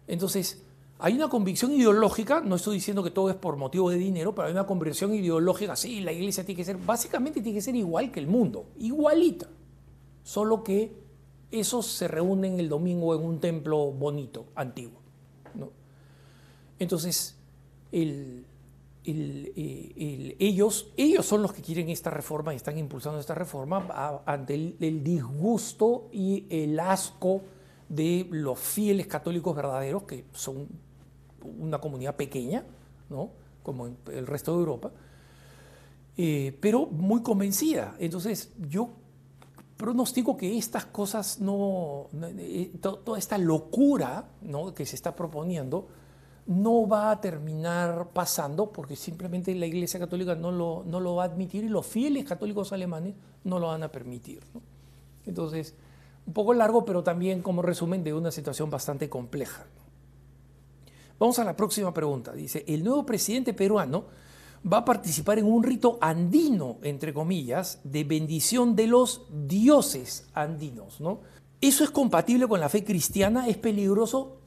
[0.07, 0.63] Entonces,
[0.99, 4.47] hay una convicción ideológica, no estoy diciendo que todo es por motivo de dinero, pero
[4.47, 8.11] hay una convicción ideológica, sí, la iglesia tiene que ser, básicamente tiene que ser igual
[8.11, 9.47] que el mundo, igualita,
[10.23, 10.91] solo que
[11.51, 15.01] esos se reúnen el domingo en un templo bonito, antiguo.
[16.79, 17.35] Entonces,
[17.91, 18.43] eh,
[20.39, 25.03] ellos, ellos son los que quieren esta reforma y están impulsando esta reforma ante el
[25.03, 27.41] disgusto y el asco
[27.89, 30.67] de los fieles católicos verdaderos, que son
[31.43, 32.63] una comunidad pequeña,
[33.09, 33.31] ¿no?
[33.63, 34.91] como el resto de Europa,
[36.15, 37.95] eh, pero muy convencida.
[37.99, 38.89] Entonces yo
[39.75, 44.73] pronostico que estas cosas no, eh, toda esta locura ¿no?
[44.73, 45.87] que se está proponiendo,
[46.47, 51.23] no va a terminar pasando porque simplemente la Iglesia Católica no lo, no lo va
[51.23, 54.41] a admitir y los fieles católicos alemanes no lo van a permitir.
[55.25, 55.75] Entonces,
[56.25, 59.65] un poco largo, pero también como resumen de una situación bastante compleja.
[61.19, 62.33] Vamos a la próxima pregunta.
[62.33, 64.05] Dice, el nuevo presidente peruano
[64.71, 70.99] va a participar en un rito andino, entre comillas, de bendición de los dioses andinos.
[71.01, 71.21] ¿no?
[71.61, 73.47] ¿Eso es compatible con la fe cristiana?
[73.47, 74.37] ¿Es peligroso?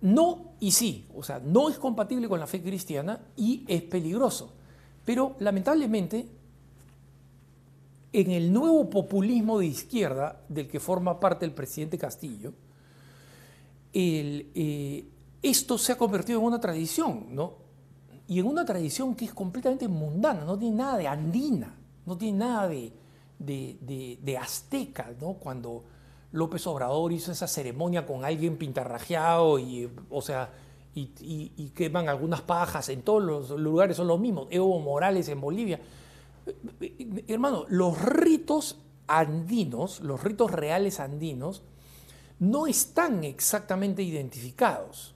[0.00, 1.06] No y sí.
[1.14, 4.52] O sea, no es compatible con la fe cristiana y es peligroso.
[5.04, 6.28] Pero lamentablemente,
[8.12, 12.52] en el nuevo populismo de izquierda del que forma parte el presidente Castillo,
[13.92, 15.04] eh,
[15.44, 17.52] esto se ha convertido en una tradición, ¿no?
[18.26, 21.76] Y en una tradición que es completamente mundana, no tiene nada de andina,
[22.06, 22.92] no tiene nada de,
[23.38, 25.34] de, azteca, ¿no?
[25.34, 25.84] Cuando
[26.32, 30.50] López Obrador hizo esa ceremonia con alguien pintarrajeado y, o sea,
[30.94, 35.78] y, queman algunas pajas, en todos los lugares son los mismos, Evo Morales en Bolivia.
[37.28, 41.62] Hermano, los ritos andinos, los ritos reales andinos,
[42.38, 45.13] no están exactamente identificados.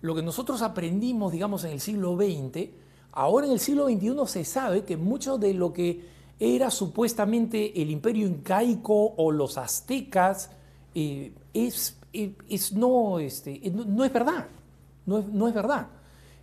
[0.00, 2.68] Lo que nosotros aprendimos, digamos, en el siglo XX,
[3.12, 7.90] ahora en el siglo XXI se sabe que mucho de lo que era supuestamente el
[7.90, 10.50] imperio incaico o los aztecas
[10.94, 14.46] eh, es, es, no, este, no, es verdad,
[15.06, 15.88] no es, verdad.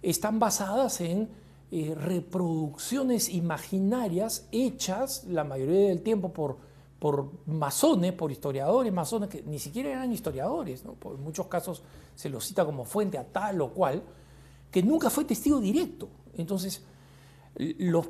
[0.01, 1.29] Están basadas en
[1.71, 6.57] eh, reproducciones imaginarias hechas la mayoría del tiempo por
[7.03, 10.95] por masones, por historiadores masones, que ni siquiera eran historiadores, ¿no?
[11.03, 11.83] en muchos casos
[12.15, 14.01] se los cita como fuente a tal o cual,
[14.71, 16.07] que nunca fue testigo directo.
[16.37, 16.81] Entonces,
[17.57, 18.07] los,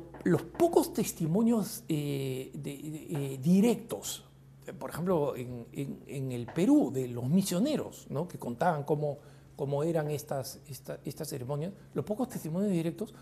[0.56, 4.22] pocos testimonios eh, eh, directos,
[4.78, 9.18] por ejemplo, en, el Perú, de los misioneros, que contaban cómo,
[9.56, 10.60] cómo eran estas,
[11.04, 13.12] estas ceremonias, los pocos testimonios directos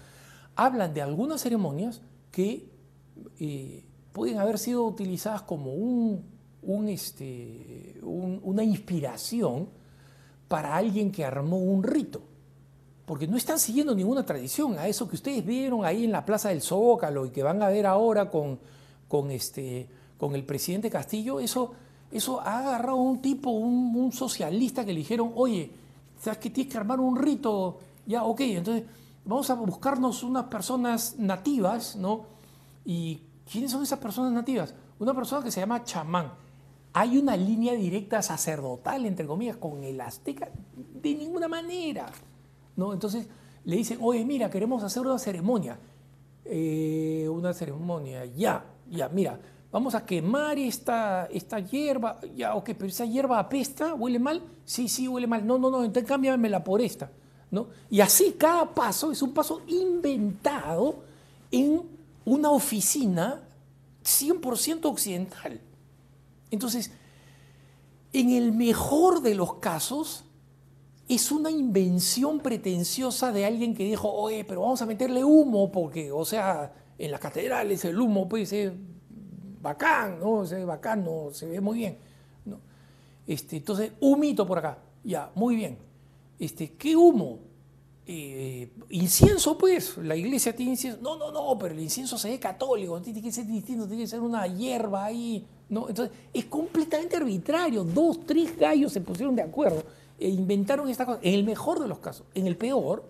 [0.55, 2.69] hablan de algunas ceremonias que
[3.41, 9.69] eh, pueden haber sido utilizadas como un, este, una inspiración
[10.49, 12.23] para alguien que armó un rito.
[13.07, 14.79] Porque no están siguiendo ninguna tradición.
[14.79, 17.69] A eso que ustedes vieron ahí en la Plaza del Zócalo y que van a
[17.69, 18.59] ver ahora con,
[19.09, 19.89] con, este,
[20.19, 21.73] con el presidente Castillo, eso,
[22.11, 25.71] eso ha agarrado un tipo, un, un socialista que le dijeron, oye,
[26.21, 27.79] ¿sabes que tienes que armar un rito?
[28.07, 28.85] Ya, ok, entonces
[29.25, 32.27] vamos a buscarnos unas personas nativas, ¿no?
[32.85, 33.21] Y
[33.53, 34.75] ¿Quiénes son esas personas nativas?
[34.99, 36.33] Una persona que se llama chamán.
[36.95, 40.49] ¿Hay una línea directa sacerdotal, entre comillas, con el azteca?
[40.75, 42.07] De ninguna manera.
[42.77, 42.95] ¿no?
[42.95, 43.29] Entonces
[43.65, 45.79] le dicen, oye, mira, queremos hacer una ceremonia.
[46.47, 49.39] Eh, una ceremonia, ya, ya, mira,
[49.71, 52.21] vamos a quemar esta, esta hierba.
[52.35, 54.43] Ya, ok, pero esa hierba apesta, huele mal.
[54.65, 55.47] Sí, sí, huele mal.
[55.47, 57.11] No, no, no, entonces cámbiamela por esta.
[57.51, 57.67] ¿no?
[57.91, 60.97] Y así cada paso es un paso inventado
[61.51, 61.83] en
[62.25, 63.43] una oficina
[64.05, 65.61] 100% occidental.
[66.51, 66.91] Entonces,
[68.13, 70.25] en el mejor de los casos,
[71.09, 76.13] es una invención pretenciosa de alguien que dijo, oye, pero vamos a meterle humo, porque,
[76.13, 78.75] o sea, en las catedrales el humo puede ser
[79.61, 80.45] bacán, ¿no?
[80.47, 81.99] Se ve bacán, se ve muy bien.
[82.45, 82.59] ¿no?
[83.27, 85.79] Este, entonces, humito por acá, ya, muy bien.
[86.39, 87.39] Este, ¿Qué humo?
[88.05, 91.01] Eh, incienso, pues, la iglesia tiene incienso.
[91.01, 94.09] No, no, no, pero el incienso se ve católico, tiene que ser distinto, tiene que
[94.09, 95.47] ser una hierba ahí.
[95.69, 95.89] ¿no?
[95.89, 97.85] Entonces, es completamente arbitrario.
[97.85, 99.85] Dos, tres gallos se pusieron de acuerdo
[100.19, 101.21] e inventaron esta cosa.
[101.23, 102.27] En el mejor de los casos.
[102.35, 103.05] En el peor,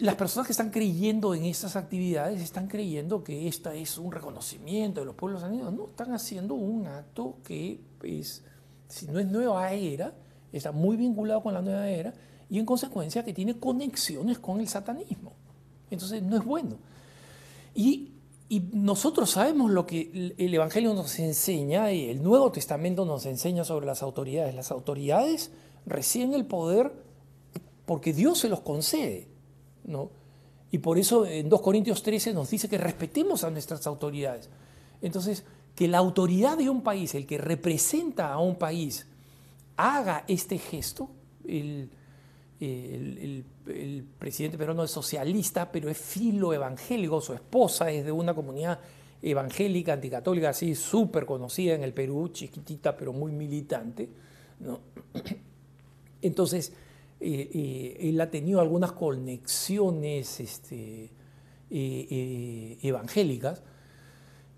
[0.00, 5.00] las personas que están creyendo en estas actividades están creyendo que esta es un reconocimiento
[5.00, 5.72] de los pueblos andinos.
[5.72, 8.44] No, están haciendo un acto que es,
[8.88, 10.12] si no es nueva era,
[10.52, 12.12] está muy vinculado con la nueva era
[12.50, 15.32] y en consecuencia que tiene conexiones con el satanismo.
[15.90, 16.76] Entonces no es bueno.
[17.74, 18.08] Y,
[18.72, 23.86] nosotros sabemos lo que el Evangelio nos enseña y el Nuevo Testamento nos enseña sobre
[23.86, 24.56] las autoridades.
[24.56, 25.52] Las autoridades
[25.86, 26.92] reciben el poder
[27.86, 29.28] porque Dios se los concede.
[29.84, 30.10] ¿no?
[30.72, 34.50] Y por eso en 2 Corintios 13 nos dice que respetemos a nuestras autoridades.
[35.00, 35.44] Entonces,
[35.76, 39.06] que la autoridad de un país, el que representa a un país,
[39.76, 41.08] haga este gesto,
[41.46, 41.88] el,
[42.60, 43.44] el,
[44.18, 48.80] presidente peruano es socialista, pero es filo evangélico, su esposa es de una comunidad
[49.22, 54.08] evangélica, anticatólica, así súper conocida en el Perú, chiquitita pero muy militante.
[56.22, 56.72] Entonces,
[57.20, 61.10] eh, eh, él ha tenido algunas conexiones este,
[61.70, 63.62] eh, evangélicas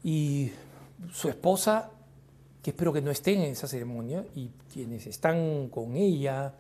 [0.03, 0.51] y
[1.13, 1.91] su esposa,
[2.63, 6.55] que espero que no estén en esa ceremonia, y quienes están con ella,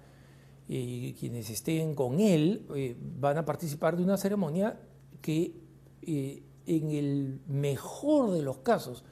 [0.68, 4.78] eh, quienes estén con él eh, van a participar de una ceremonia
[5.20, 5.54] que
[6.02, 9.04] eh, en el mejor de los casos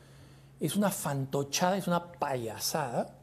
[0.58, 3.16] es una fantochada, es una payasada,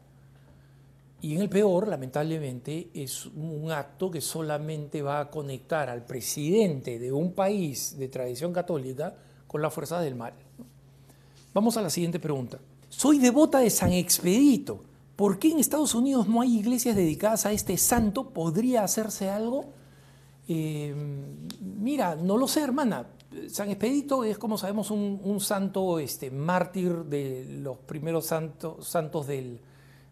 [1.20, 6.98] y en el peor, lamentablemente, es un acto que solamente va a conectar al presidente
[6.98, 9.16] de un país de tradición católica
[9.48, 10.34] con las fuerzas del mal.
[11.52, 12.60] Vamos a la siguiente pregunta.
[12.88, 14.84] Soy devota de San Expedito.
[15.18, 18.30] ¿Por qué en Estados Unidos no hay iglesias dedicadas a este santo?
[18.30, 19.64] ¿Podría hacerse algo?
[20.46, 20.94] Eh,
[21.60, 23.04] mira, no lo sé, hermana.
[23.48, 29.58] San Expedito es, como sabemos, un, santo este, mártir de los primeros santos del,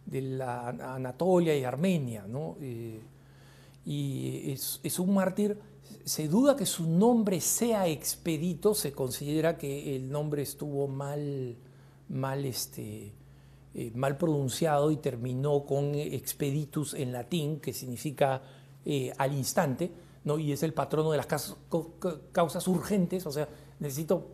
[0.07, 2.57] de la Anatolia y Armenia, ¿no?
[2.61, 3.01] Eh,
[3.85, 5.57] y es, un mártir,
[6.05, 11.55] se duda que su nombre sea expedito, se considera que el nombre estuvo mal,
[12.09, 13.13] mal, este,
[13.79, 18.41] eh, mal pronunciado y terminó con expeditus en latín, que significa
[18.87, 19.93] eh, al instante,
[20.25, 20.39] ¿no?
[20.39, 21.27] y es el patrono de las
[22.33, 23.47] causas urgentes, o sea,
[23.79, 24.29] necesito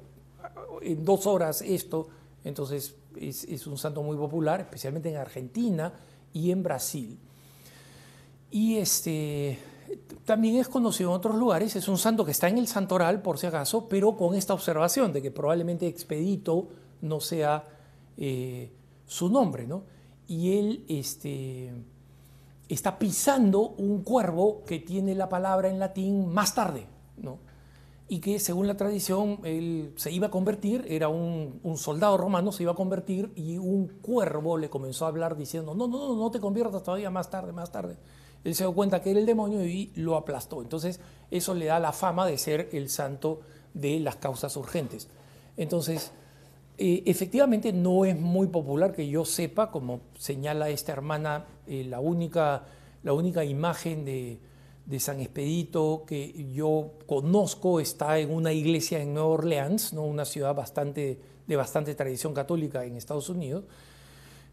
[0.81, 2.07] en dos horas esto,
[2.45, 5.93] entonces es, un santo muy popular, especialmente en Argentina
[6.33, 7.19] y en Brasil.
[8.49, 9.59] Y este,
[10.25, 13.39] también es conocido en otros lugares, es un santo que está en el santoral, por
[13.39, 16.69] si acaso, pero con esta observación de que probablemente Expedito
[17.01, 17.67] no sea
[18.17, 18.71] eh,
[19.13, 19.85] su nombre, ¿no?
[20.27, 21.73] Y él este,
[22.69, 26.87] está pisando un cuervo que tiene la palabra en latín más tarde,
[27.17, 27.39] ¿no?
[28.13, 32.63] y que según la tradición él se iba a convertir, era un, soldado romano, se
[32.63, 36.31] iba a convertir y un cuervo le comenzó a hablar diciendo, no, no, no, no
[36.31, 37.97] te conviertas todavía más tarde, más tarde.
[38.45, 40.61] Él se dio cuenta que era el demonio y lo aplastó.
[40.61, 41.01] Entonces
[41.31, 43.41] eso le da la fama de ser el santo
[43.73, 45.09] de las causas urgentes.
[45.57, 46.13] Entonces,
[46.79, 52.01] eh, efectivamente no es muy popular que yo sepa, como señala esta hermana, eh, la,
[52.01, 52.65] única,
[53.03, 54.39] la única imagen de
[54.87, 60.03] de San Expedito que yo conozco está en una iglesia en Nueva Orleans, ¿no?
[60.03, 63.65] una ciudad bastante, de bastante tradición católica en Estados Unidos,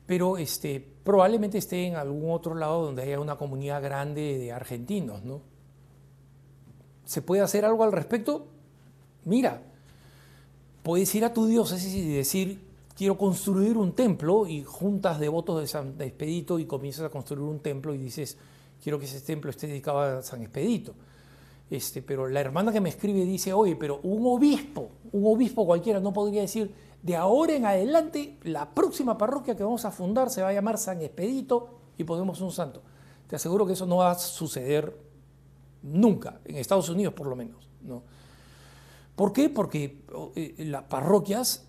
[0.05, 5.24] pero este, probablemente esté en algún otro lado donde haya una comunidad grande de argentinos.
[5.24, 5.41] ¿no?
[7.05, 8.47] ¿Se puede hacer algo al respecto?
[9.26, 9.61] Mira,
[10.84, 12.61] puedes ir a tu diócesis y decir,
[12.95, 17.59] quiero construir un templo y juntas devotos de San Expedito y comienzas a construir un
[17.59, 18.38] templo y dices,
[18.84, 20.93] quiero que ese templo esté dedicado a San Expedito.
[21.69, 25.99] Este, pero la hermana que me escribe dice, oye, pero un obispo, un obispo cualquiera
[25.99, 30.41] no podría decir, de ahora en adelante, la próxima parroquia que vamos a fundar se
[30.41, 32.82] va a llamar San Expedito y ponemos un santo.
[33.27, 34.97] Te aseguro que eso no va a suceder
[35.84, 37.69] nunca, en Estados Unidos por lo menos.
[37.82, 38.03] ¿no?
[39.20, 39.49] ¿Por qué?
[39.49, 40.05] Porque
[40.38, 41.67] eh, las parroquias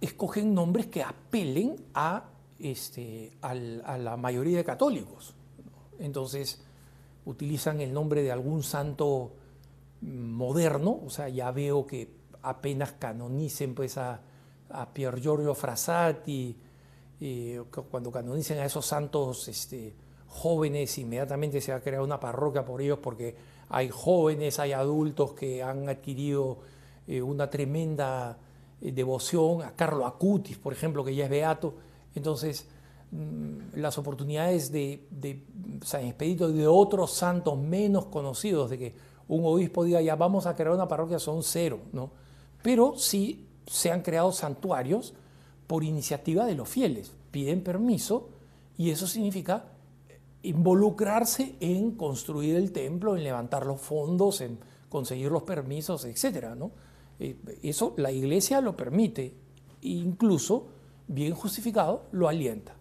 [0.00, 2.24] escogen nombres que apelen a,
[2.58, 5.32] este, a la mayoría de católicos.
[6.00, 6.60] Entonces
[7.24, 9.30] utilizan el nombre de algún santo
[10.00, 12.10] moderno, o sea, ya veo que
[12.42, 14.20] apenas canonicen pues a,
[14.92, 16.56] Pier Giorgio Frassati,
[17.92, 19.94] cuando canonicen a esos santos este,
[20.26, 23.36] jóvenes, inmediatamente se va a crear una parroquia por ellos porque
[23.68, 26.58] hay jóvenes, hay adultos que han adquirido
[27.06, 28.38] eh, una tremenda
[28.80, 31.74] eh, devoción, a Carlo Acutis, por ejemplo, que ya es beato.
[32.14, 32.66] Entonces,
[33.12, 35.06] Mm, las oportunidades de,
[35.82, 38.94] San Expedito y de otros santos menos conocidos, de que
[39.28, 42.10] un obispo diga ya vamos a crear una parroquia, son cero, ¿no?
[42.62, 45.14] Pero sí se han creado santuarios
[45.66, 48.28] por iniciativa de los fieles, piden permiso
[48.76, 49.64] y eso significa
[50.46, 56.70] involucrarse en construir el templo, en levantar los fondos, en conseguir los permisos, etcétera, ¿no?
[57.18, 59.34] Eh, eso la iglesia lo permite,
[59.82, 60.68] incluso
[61.08, 62.74] bien justificado, lo alienta.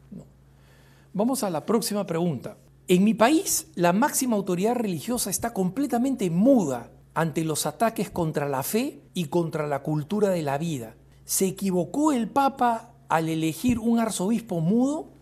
[1.13, 2.57] Vamos a la próxima pregunta.
[2.88, 8.63] En mi país, la máxima autoridad religiosa está completamente muda ante los ataques contra la
[8.63, 10.95] fe y contra la cultura de la vida.
[11.24, 15.14] ¿Se equivocó el Papa al elegir un arzobispo mudo?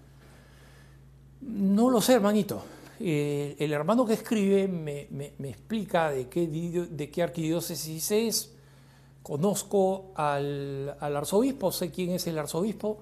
[1.46, 2.64] No lo sé, hermanito.
[3.00, 5.08] Eh, el hermano que escribe me,
[5.50, 8.54] explica de qué, de qué, arquidiócesis es.
[9.22, 13.00] Conozco al, al arzobispo, sé quién es el arzobispo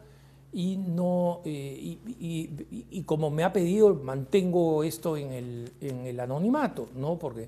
[0.53, 6.89] y, no, eh, y, como me ha pedido, mantengo esto en el, en el, anonimato,
[6.95, 7.17] ¿no?
[7.17, 7.47] porque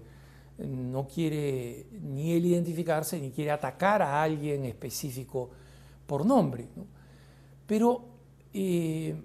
[0.60, 5.50] no quiere ni él identificarse ni quiere atacar a alguien específico
[6.06, 6.68] por nombre.
[7.68, 8.02] Pero
[8.54, 9.16] eh,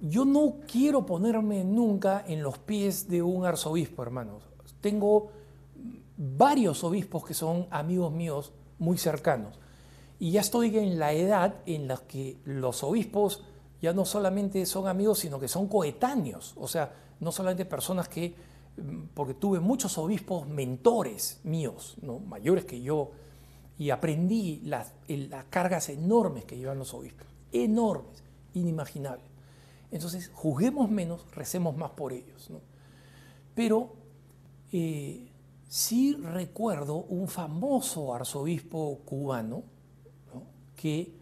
[0.00, 4.42] yo no quiero ponerme nunca en los pies de un arzobispo, hermanos.
[4.80, 5.30] Tengo
[6.16, 9.58] varios obispos que son amigos míos muy cercanos
[10.18, 13.44] y ya estoy en la edad en la que los obispos
[13.80, 16.54] ya no solamente son amigos, sino que son coetáneos.
[16.56, 18.34] O sea, no solamente personas que,
[18.76, 22.18] mm, porque tuve muchos obispos mentores míos, ¿no?
[22.18, 23.12] mayores que yo,
[23.78, 27.28] y aprendí las, las cargas enormes que llevan los obispos.
[27.52, 28.24] Enormes,
[28.54, 29.27] inimaginables.
[29.90, 32.50] Entonces, juzguemos menos, recemos más por ellos.
[33.54, 33.92] Pero
[34.72, 35.28] eh,
[35.68, 39.62] sí recuerdo un famoso arzobispo cubano,
[40.76, 41.12] que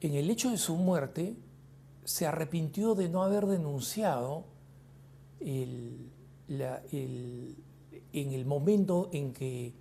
[0.00, 1.34] en el hecho de su muerte
[2.04, 4.44] se arrepintió de no haber denunciado
[5.40, 6.10] en
[8.12, 9.72] el momento en que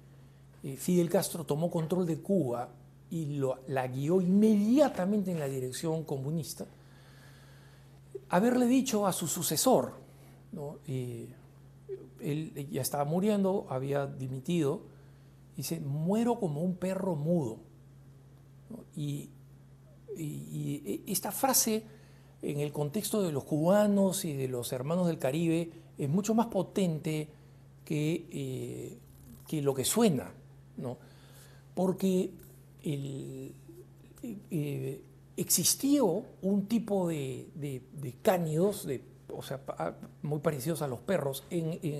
[0.65, 2.69] eh, Fidel Castro tomó control de Cuba
[3.11, 6.65] y la guió inmediatamente en la dirección comunista,
[8.29, 9.93] haberle dicho a su sucesor,
[12.19, 14.83] él ya estaba muriendo, había dimitido,
[15.55, 17.59] dice, muero como un perro mudo.
[18.95, 19.29] Y,
[21.07, 21.83] esta frase,
[22.41, 26.47] en el contexto de los cubanos y de los hermanos del Caribe, es mucho más
[26.47, 27.27] potente
[27.83, 28.97] que, eh,
[29.45, 30.31] que lo que suena,
[30.77, 30.97] ¿no?
[31.75, 32.31] porque
[32.81, 33.53] el,
[34.23, 35.01] eh,
[35.37, 37.83] existió un tipo de,
[38.21, 39.61] cánidos, de, o sea,
[40.21, 41.43] muy parecidos a los perros,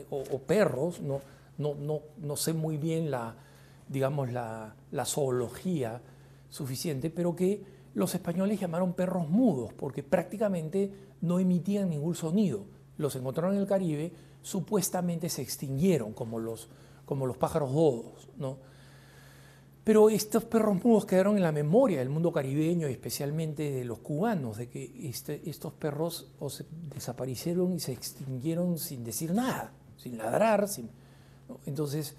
[0.10, 1.22] o, perros, no,
[1.58, 3.36] no, no, no, sé muy bien la,
[3.90, 6.02] digamos, la zoología
[6.50, 7.64] suficiente, pero que
[7.94, 12.66] los españoles llamaron perros mudos, porque prácticamente no emitían ningún sonido.
[12.98, 14.12] Los encontraron en el Caribe,
[14.42, 16.70] supuestamente se extinguieron como los,
[17.06, 18.58] como los pájaros dodos, ¿no?
[19.86, 24.00] Pero estos perros mudos quedaron en la memoria del mundo caribeño y especialmente de los
[24.00, 26.32] cubanos, de que este, estos perros
[26.92, 30.68] desaparecieron y se extinguieron sin decir nada, sin ladrar.
[30.68, 30.90] Sin,
[31.68, 32.16] Entonces,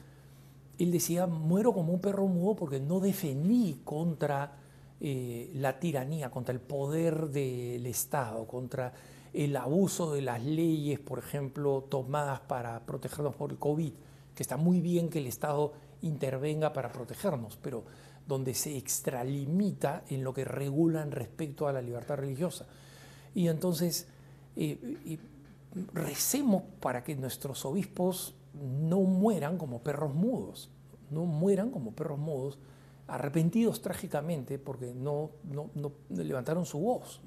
[0.78, 4.58] él decía, muero como un perro mudo porque no defendí contra
[5.00, 8.92] eh, la tiranía, contra el poder del Estado, contra
[9.32, 13.92] el abuso de las leyes, por ejemplo, tomadas para protegernos por el COVID,
[14.36, 17.84] que está muy bien que el Estado intervenga para protegernos, pero
[18.26, 22.66] donde se extralimita en lo que regulan respecto a la libertad religiosa.
[23.34, 24.08] Y entonces
[24.56, 25.18] eh,
[25.92, 30.70] recemos para que nuestros obispos no mueran como perros mudos,
[31.10, 32.58] no mueran como perros mudos,
[33.06, 37.20] arrepentidos trágicamente porque no, no, levantaron su voz.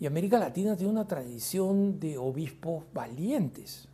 [0.00, 3.88] Y América Latina tiene una tradición de obispos valientes,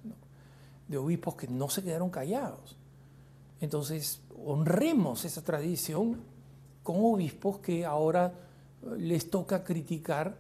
[0.89, 2.78] de obispos que no se quedaron callados.
[3.61, 6.21] Entonces, honremos esa tradición
[6.83, 8.33] con obispos que ahora
[8.83, 10.37] eh, les toca criticar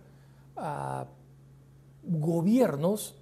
[0.56, 1.06] a
[2.02, 3.14] gobiernos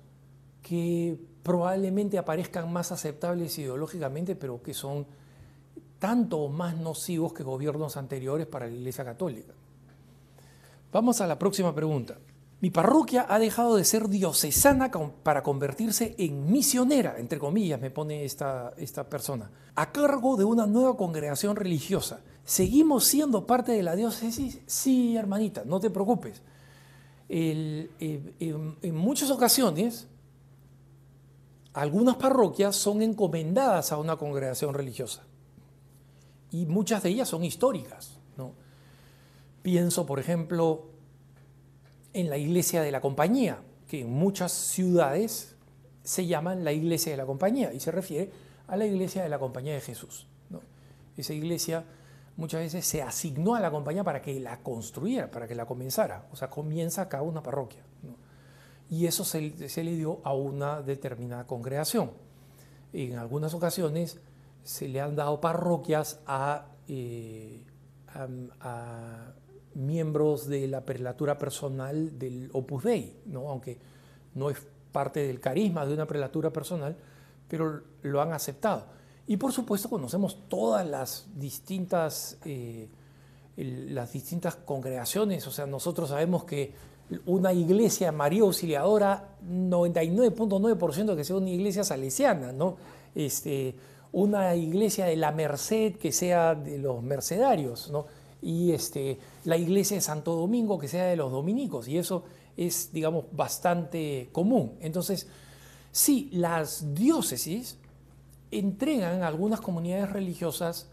[0.62, 5.06] que probablemente aparezcan más aceptables ideológicamente, pero que son
[5.98, 9.52] tanto o más nocivos que gobiernos anteriores para la Iglesia Católica.
[10.92, 12.16] Vamos a la próxima pregunta.
[12.60, 14.90] Mi parroquia ha dejado de ser diocesana
[15.22, 20.66] para convertirse en misionera, entre comillas, me pone esta, esta persona, a cargo de una
[20.66, 22.20] nueva congregación religiosa.
[22.44, 24.60] ¿Seguimos siendo parte de la diócesis?
[24.66, 26.40] Sí, hermanita, no te preocupes.
[27.28, 27.90] Eh,
[28.80, 30.08] en muchas ocasiones,
[31.74, 35.24] algunas parroquias son encomendadas a una congregación religiosa
[36.50, 38.18] y muchas de ellas son históricas.
[38.38, 38.52] ¿no?
[39.60, 40.86] Pienso, por ejemplo,
[42.16, 45.54] en la iglesia de la compañía, que en muchas ciudades
[46.02, 48.30] se llaman la iglesia de la compañía y se refiere
[48.66, 50.26] a la iglesia de la compañía de Jesús.
[51.14, 51.84] Esa iglesia
[52.36, 56.26] muchas veces se asignó a la compañía para que la construyera, para que la comenzara.
[56.32, 57.82] O sea, comienza acá una parroquia.
[58.88, 62.12] Y eso se, le dio a una determinada congregación.
[62.94, 64.20] En algunas ocasiones
[64.62, 67.62] se le han dado parroquias a, eh,
[68.60, 69.34] a
[69.76, 73.50] miembros de la prelatura personal del Opus Dei, ¿no?
[73.50, 73.78] aunque
[74.34, 74.58] no es
[74.90, 76.96] parte del carisma de una prelatura personal,
[77.48, 78.84] pero lo han aceptado.
[79.26, 82.88] Y por supuesto conocemos todas las distintas, eh,
[83.56, 86.72] las distintas congregaciones, o sea, nosotros sabemos que
[87.26, 92.76] una iglesia María Auxiliadora, 99.9% que sea una iglesia salesiana, ¿no?
[93.14, 93.74] Este,
[94.12, 98.06] una iglesia de la Merced que sea de los mercedarios, ¿no?
[98.46, 102.22] Y este, la iglesia de Santo Domingo que sea de los dominicos, y eso
[102.56, 104.76] es, digamos, bastante común.
[104.78, 105.26] Entonces,
[105.90, 107.76] sí, las diócesis
[108.52, 110.88] entregan a algunas comunidades religiosas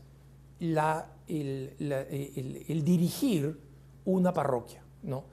[0.60, 3.60] la, el, dirigir
[4.04, 5.26] una parroquia, ¿no?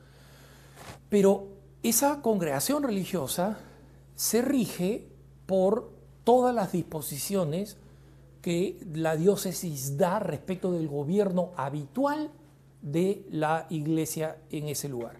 [1.08, 1.48] Pero
[1.82, 3.60] esa congregación religiosa
[4.14, 5.08] se rige
[5.46, 5.90] por
[6.24, 7.78] todas las disposiciones
[8.42, 12.30] que la diócesis da respecto del gobierno habitual
[12.82, 15.16] de la iglesia en ese lugar.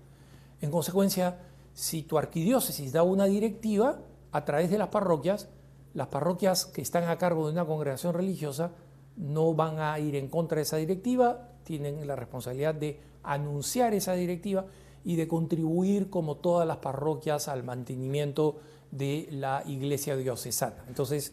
[0.61, 1.39] En consecuencia,
[1.75, 3.99] si tu arquidiócesis da una directiva
[4.33, 5.49] a través de las parroquias,
[5.95, 8.73] las parroquias que están a cargo de una congregación religiosa
[9.17, 14.15] no van a ir en contra de esa directiva, tienen la responsabilidad de anunciar esa
[14.15, 14.67] directiva
[15.05, 18.59] y de contribuir como todas las parroquias al mantenimiento
[18.91, 20.85] de la iglesia diocesana.
[20.89, 21.33] Entonces,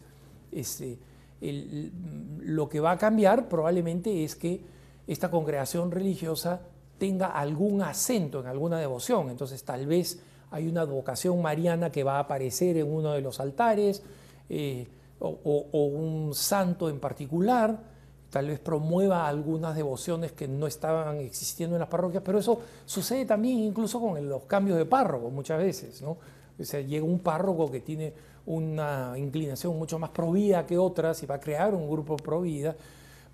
[0.51, 0.99] este,
[1.41, 4.61] lo que va a cambiar probablemente es que
[5.05, 6.61] esta congregación religiosa
[6.97, 9.29] tenga algún acento en alguna devoción.
[9.29, 10.19] Entonces tal vez
[10.51, 14.01] hay una vocación mariana que va a aparecer en uno de los altares
[14.49, 14.88] eh,
[15.19, 17.97] o, un santo en particular
[18.29, 23.25] tal vez promueva algunas devociones que no estaban existiendo en las parroquias, pero eso sucede
[23.25, 26.17] también incluso con los cambios de párroco muchas veces, ¿no?
[26.59, 28.13] O llega un párroco que tiene
[28.47, 32.41] una inclinación mucho más pro vida que otras y va a crear un grupo pro
[32.41, 32.75] vida,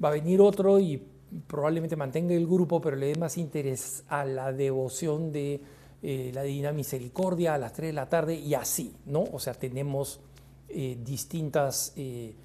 [0.03, 1.01] va a venir otro y
[1.47, 5.61] probablemente mantenga el grupo, pero le dé más interés a la devoción de
[6.01, 9.24] eh, la Divina Misericordia a las 3 de la tarde y así, ¿no?
[9.32, 10.20] O sea, tenemos
[10.68, 12.36] eh, distintas eh,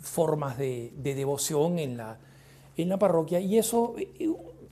[0.00, 2.18] formas de, devoción en la,
[2.76, 3.94] en la parroquia y eso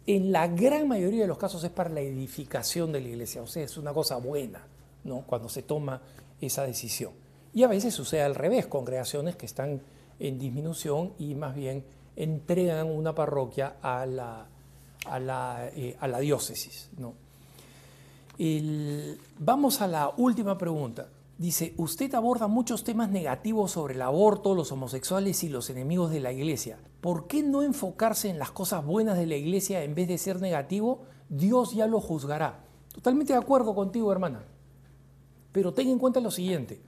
[0.07, 3.47] en la gran mayoría de los casos es para la edificación de la iglesia, o
[3.47, 4.61] sea, es una cosa buena,
[5.05, 5.23] ¿no?
[5.27, 6.01] Cuando se toma
[6.41, 7.13] esa decisión.
[7.53, 9.81] Y a veces sucede al revés, congregaciones que están
[10.19, 11.85] en disminución y más bien
[12.17, 14.47] entregan una parroquia a la,
[15.07, 16.91] a la, eh, diócesis.
[16.99, 17.15] ¿no?
[19.39, 21.09] vamos a la última pregunta.
[21.39, 26.21] Dice, usted aborda muchos temas negativos sobre el aborto, los homosexuales y los enemigos de
[26.21, 26.79] la iglesia.
[27.03, 30.41] ¿Por qué no enfocarse en las cosas buenas de la iglesia en vez de ser
[30.41, 31.03] negativo?
[31.29, 32.65] Dios ya lo juzgará.
[32.95, 34.45] Totalmente de acuerdo contigo, hermana.
[35.57, 36.79] Pero ten en cuenta lo siguiente.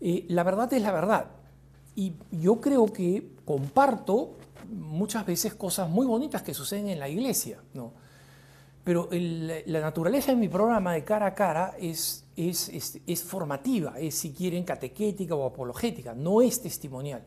[0.00, 1.26] Eh, la verdad es la verdad.
[1.94, 4.38] Y yo creo que comparto
[4.70, 7.92] muchas veces cosas muy bonitas que suceden en la iglesia, ¿no?
[8.82, 12.70] Pero la naturaleza de mi programa de cara a cara es, es,
[13.06, 17.22] es, formativa, es si quieren catequética o apologética, no es testimonial.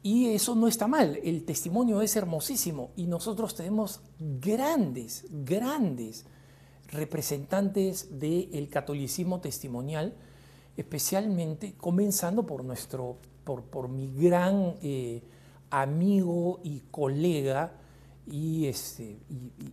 [0.00, 6.24] Y eso no está mal, el testimonio es hermosísimo y nosotros tenemos grandes, grandes
[6.92, 10.14] representantes del catolicismo testimonial,
[10.76, 15.22] especialmente comenzando por nuestro por, mi gran eh,
[15.70, 17.72] amigo y colega
[18.26, 19.18] y, este,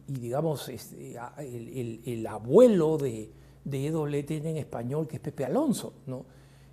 [0.07, 3.31] digamos, este, el, abuelo de,
[3.63, 5.93] de EWTN en español, que es Pepe Alonso.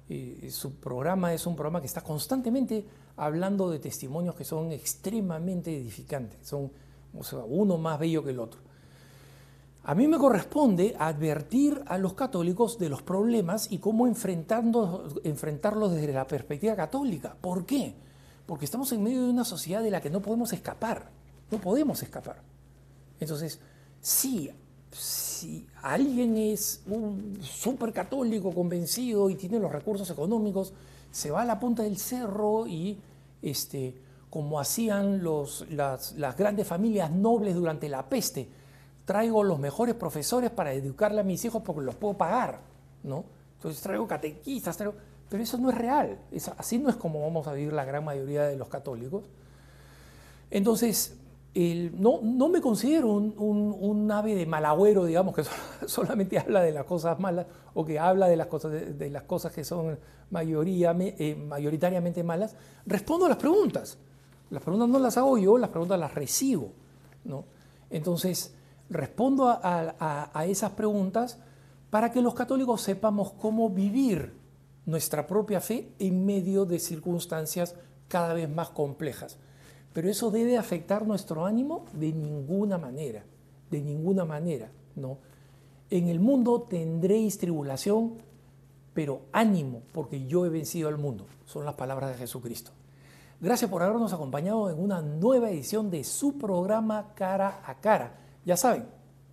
[0.08, 2.84] Eh, su programa es un programa que está constantemente
[3.16, 6.70] hablando de testimonios que son extremadamente edificantes, son
[7.48, 8.60] uno más bello que el otro.
[9.86, 16.12] A mí me corresponde advertir a los católicos de los problemas y cómo enfrentarlos desde
[16.12, 17.36] la perspectiva católica.
[17.38, 17.94] ¿Por qué?
[18.46, 21.10] Porque estamos en medio de una sociedad de la que no podemos escapar.
[21.50, 22.40] No podemos escapar.
[23.20, 23.60] Entonces,
[24.00, 24.50] si,
[24.90, 30.72] si alguien es un súper católico convencido y tiene los recursos económicos,
[31.10, 32.98] se va a la punta del cerro y,
[33.42, 33.94] este,
[34.30, 38.48] como hacían los, las grandes familias nobles durante la peste,
[39.04, 42.60] traigo los mejores profesores para educarle a mis hijos porque los puedo pagar,
[43.02, 43.24] ¿no?
[43.56, 44.94] Entonces traigo catequistas, traigo...
[45.28, 46.18] pero eso no es real,
[46.56, 49.24] así no es como vamos a vivir la gran mayoría de los católicos.
[50.50, 51.16] Entonces,
[51.54, 55.44] no, no, me considero un, ave de malagüero, digamos, que
[55.86, 59.52] solamente habla de las cosas malas o que habla de las cosas, de, las cosas
[59.52, 59.98] que son
[60.30, 62.56] mayoría, eh, mayoritariamente malas.
[62.86, 63.98] Respondo a las preguntas.
[64.50, 66.70] Las preguntas no las hago yo, las preguntas las recibo.
[67.24, 67.44] ¿no?
[67.90, 68.54] Entonces,
[68.90, 71.38] respondo a, esas preguntas
[71.90, 74.34] para que los católicos sepamos cómo vivir
[74.86, 77.74] nuestra propia fe en medio de circunstancias
[78.08, 79.38] cada vez más complejas.
[79.92, 83.24] Pero eso debe afectar nuestro ánimo de ninguna manera,
[83.70, 85.18] de ninguna manera, ¿no?
[85.90, 88.14] En el mundo tendréis tribulación,
[88.92, 91.26] pero ánimo, porque yo he vencido al mundo.
[91.46, 92.72] Son las palabras de Jesucristo.
[93.40, 98.56] Gracias por habernos acompañado en una nueva edición de su programa Cara a Cara ya
[98.56, 98.86] saben,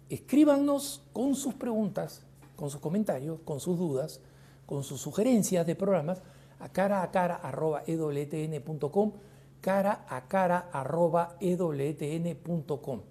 [0.10, 2.24] escríbanos con sus preguntas,
[2.56, 4.22] con sus comentarios, con sus dudas,
[4.66, 6.22] con sus sugerencias de programas
[6.60, 9.14] a cara a cara arroba ewtn.com,
[9.62, 13.02] cara a cara arroba ewtn.com.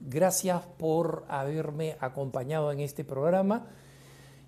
[0.00, 3.66] Gracias por haberme acompañado en este programa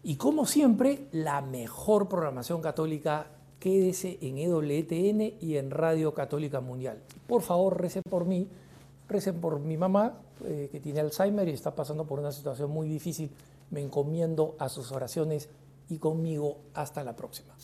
[0.03, 3.26] y como siempre, la mejor programación católica
[3.59, 7.03] quédese en EWTN y en Radio Católica Mundial.
[7.26, 8.49] Por favor, recen por mí,
[9.09, 12.89] recen por mi mamá, eh, que tiene Alzheimer y está pasando por una situación muy
[12.89, 13.30] difícil.
[13.70, 15.49] Me encomiendo a sus oraciones
[15.89, 17.55] y conmigo hasta la próxima.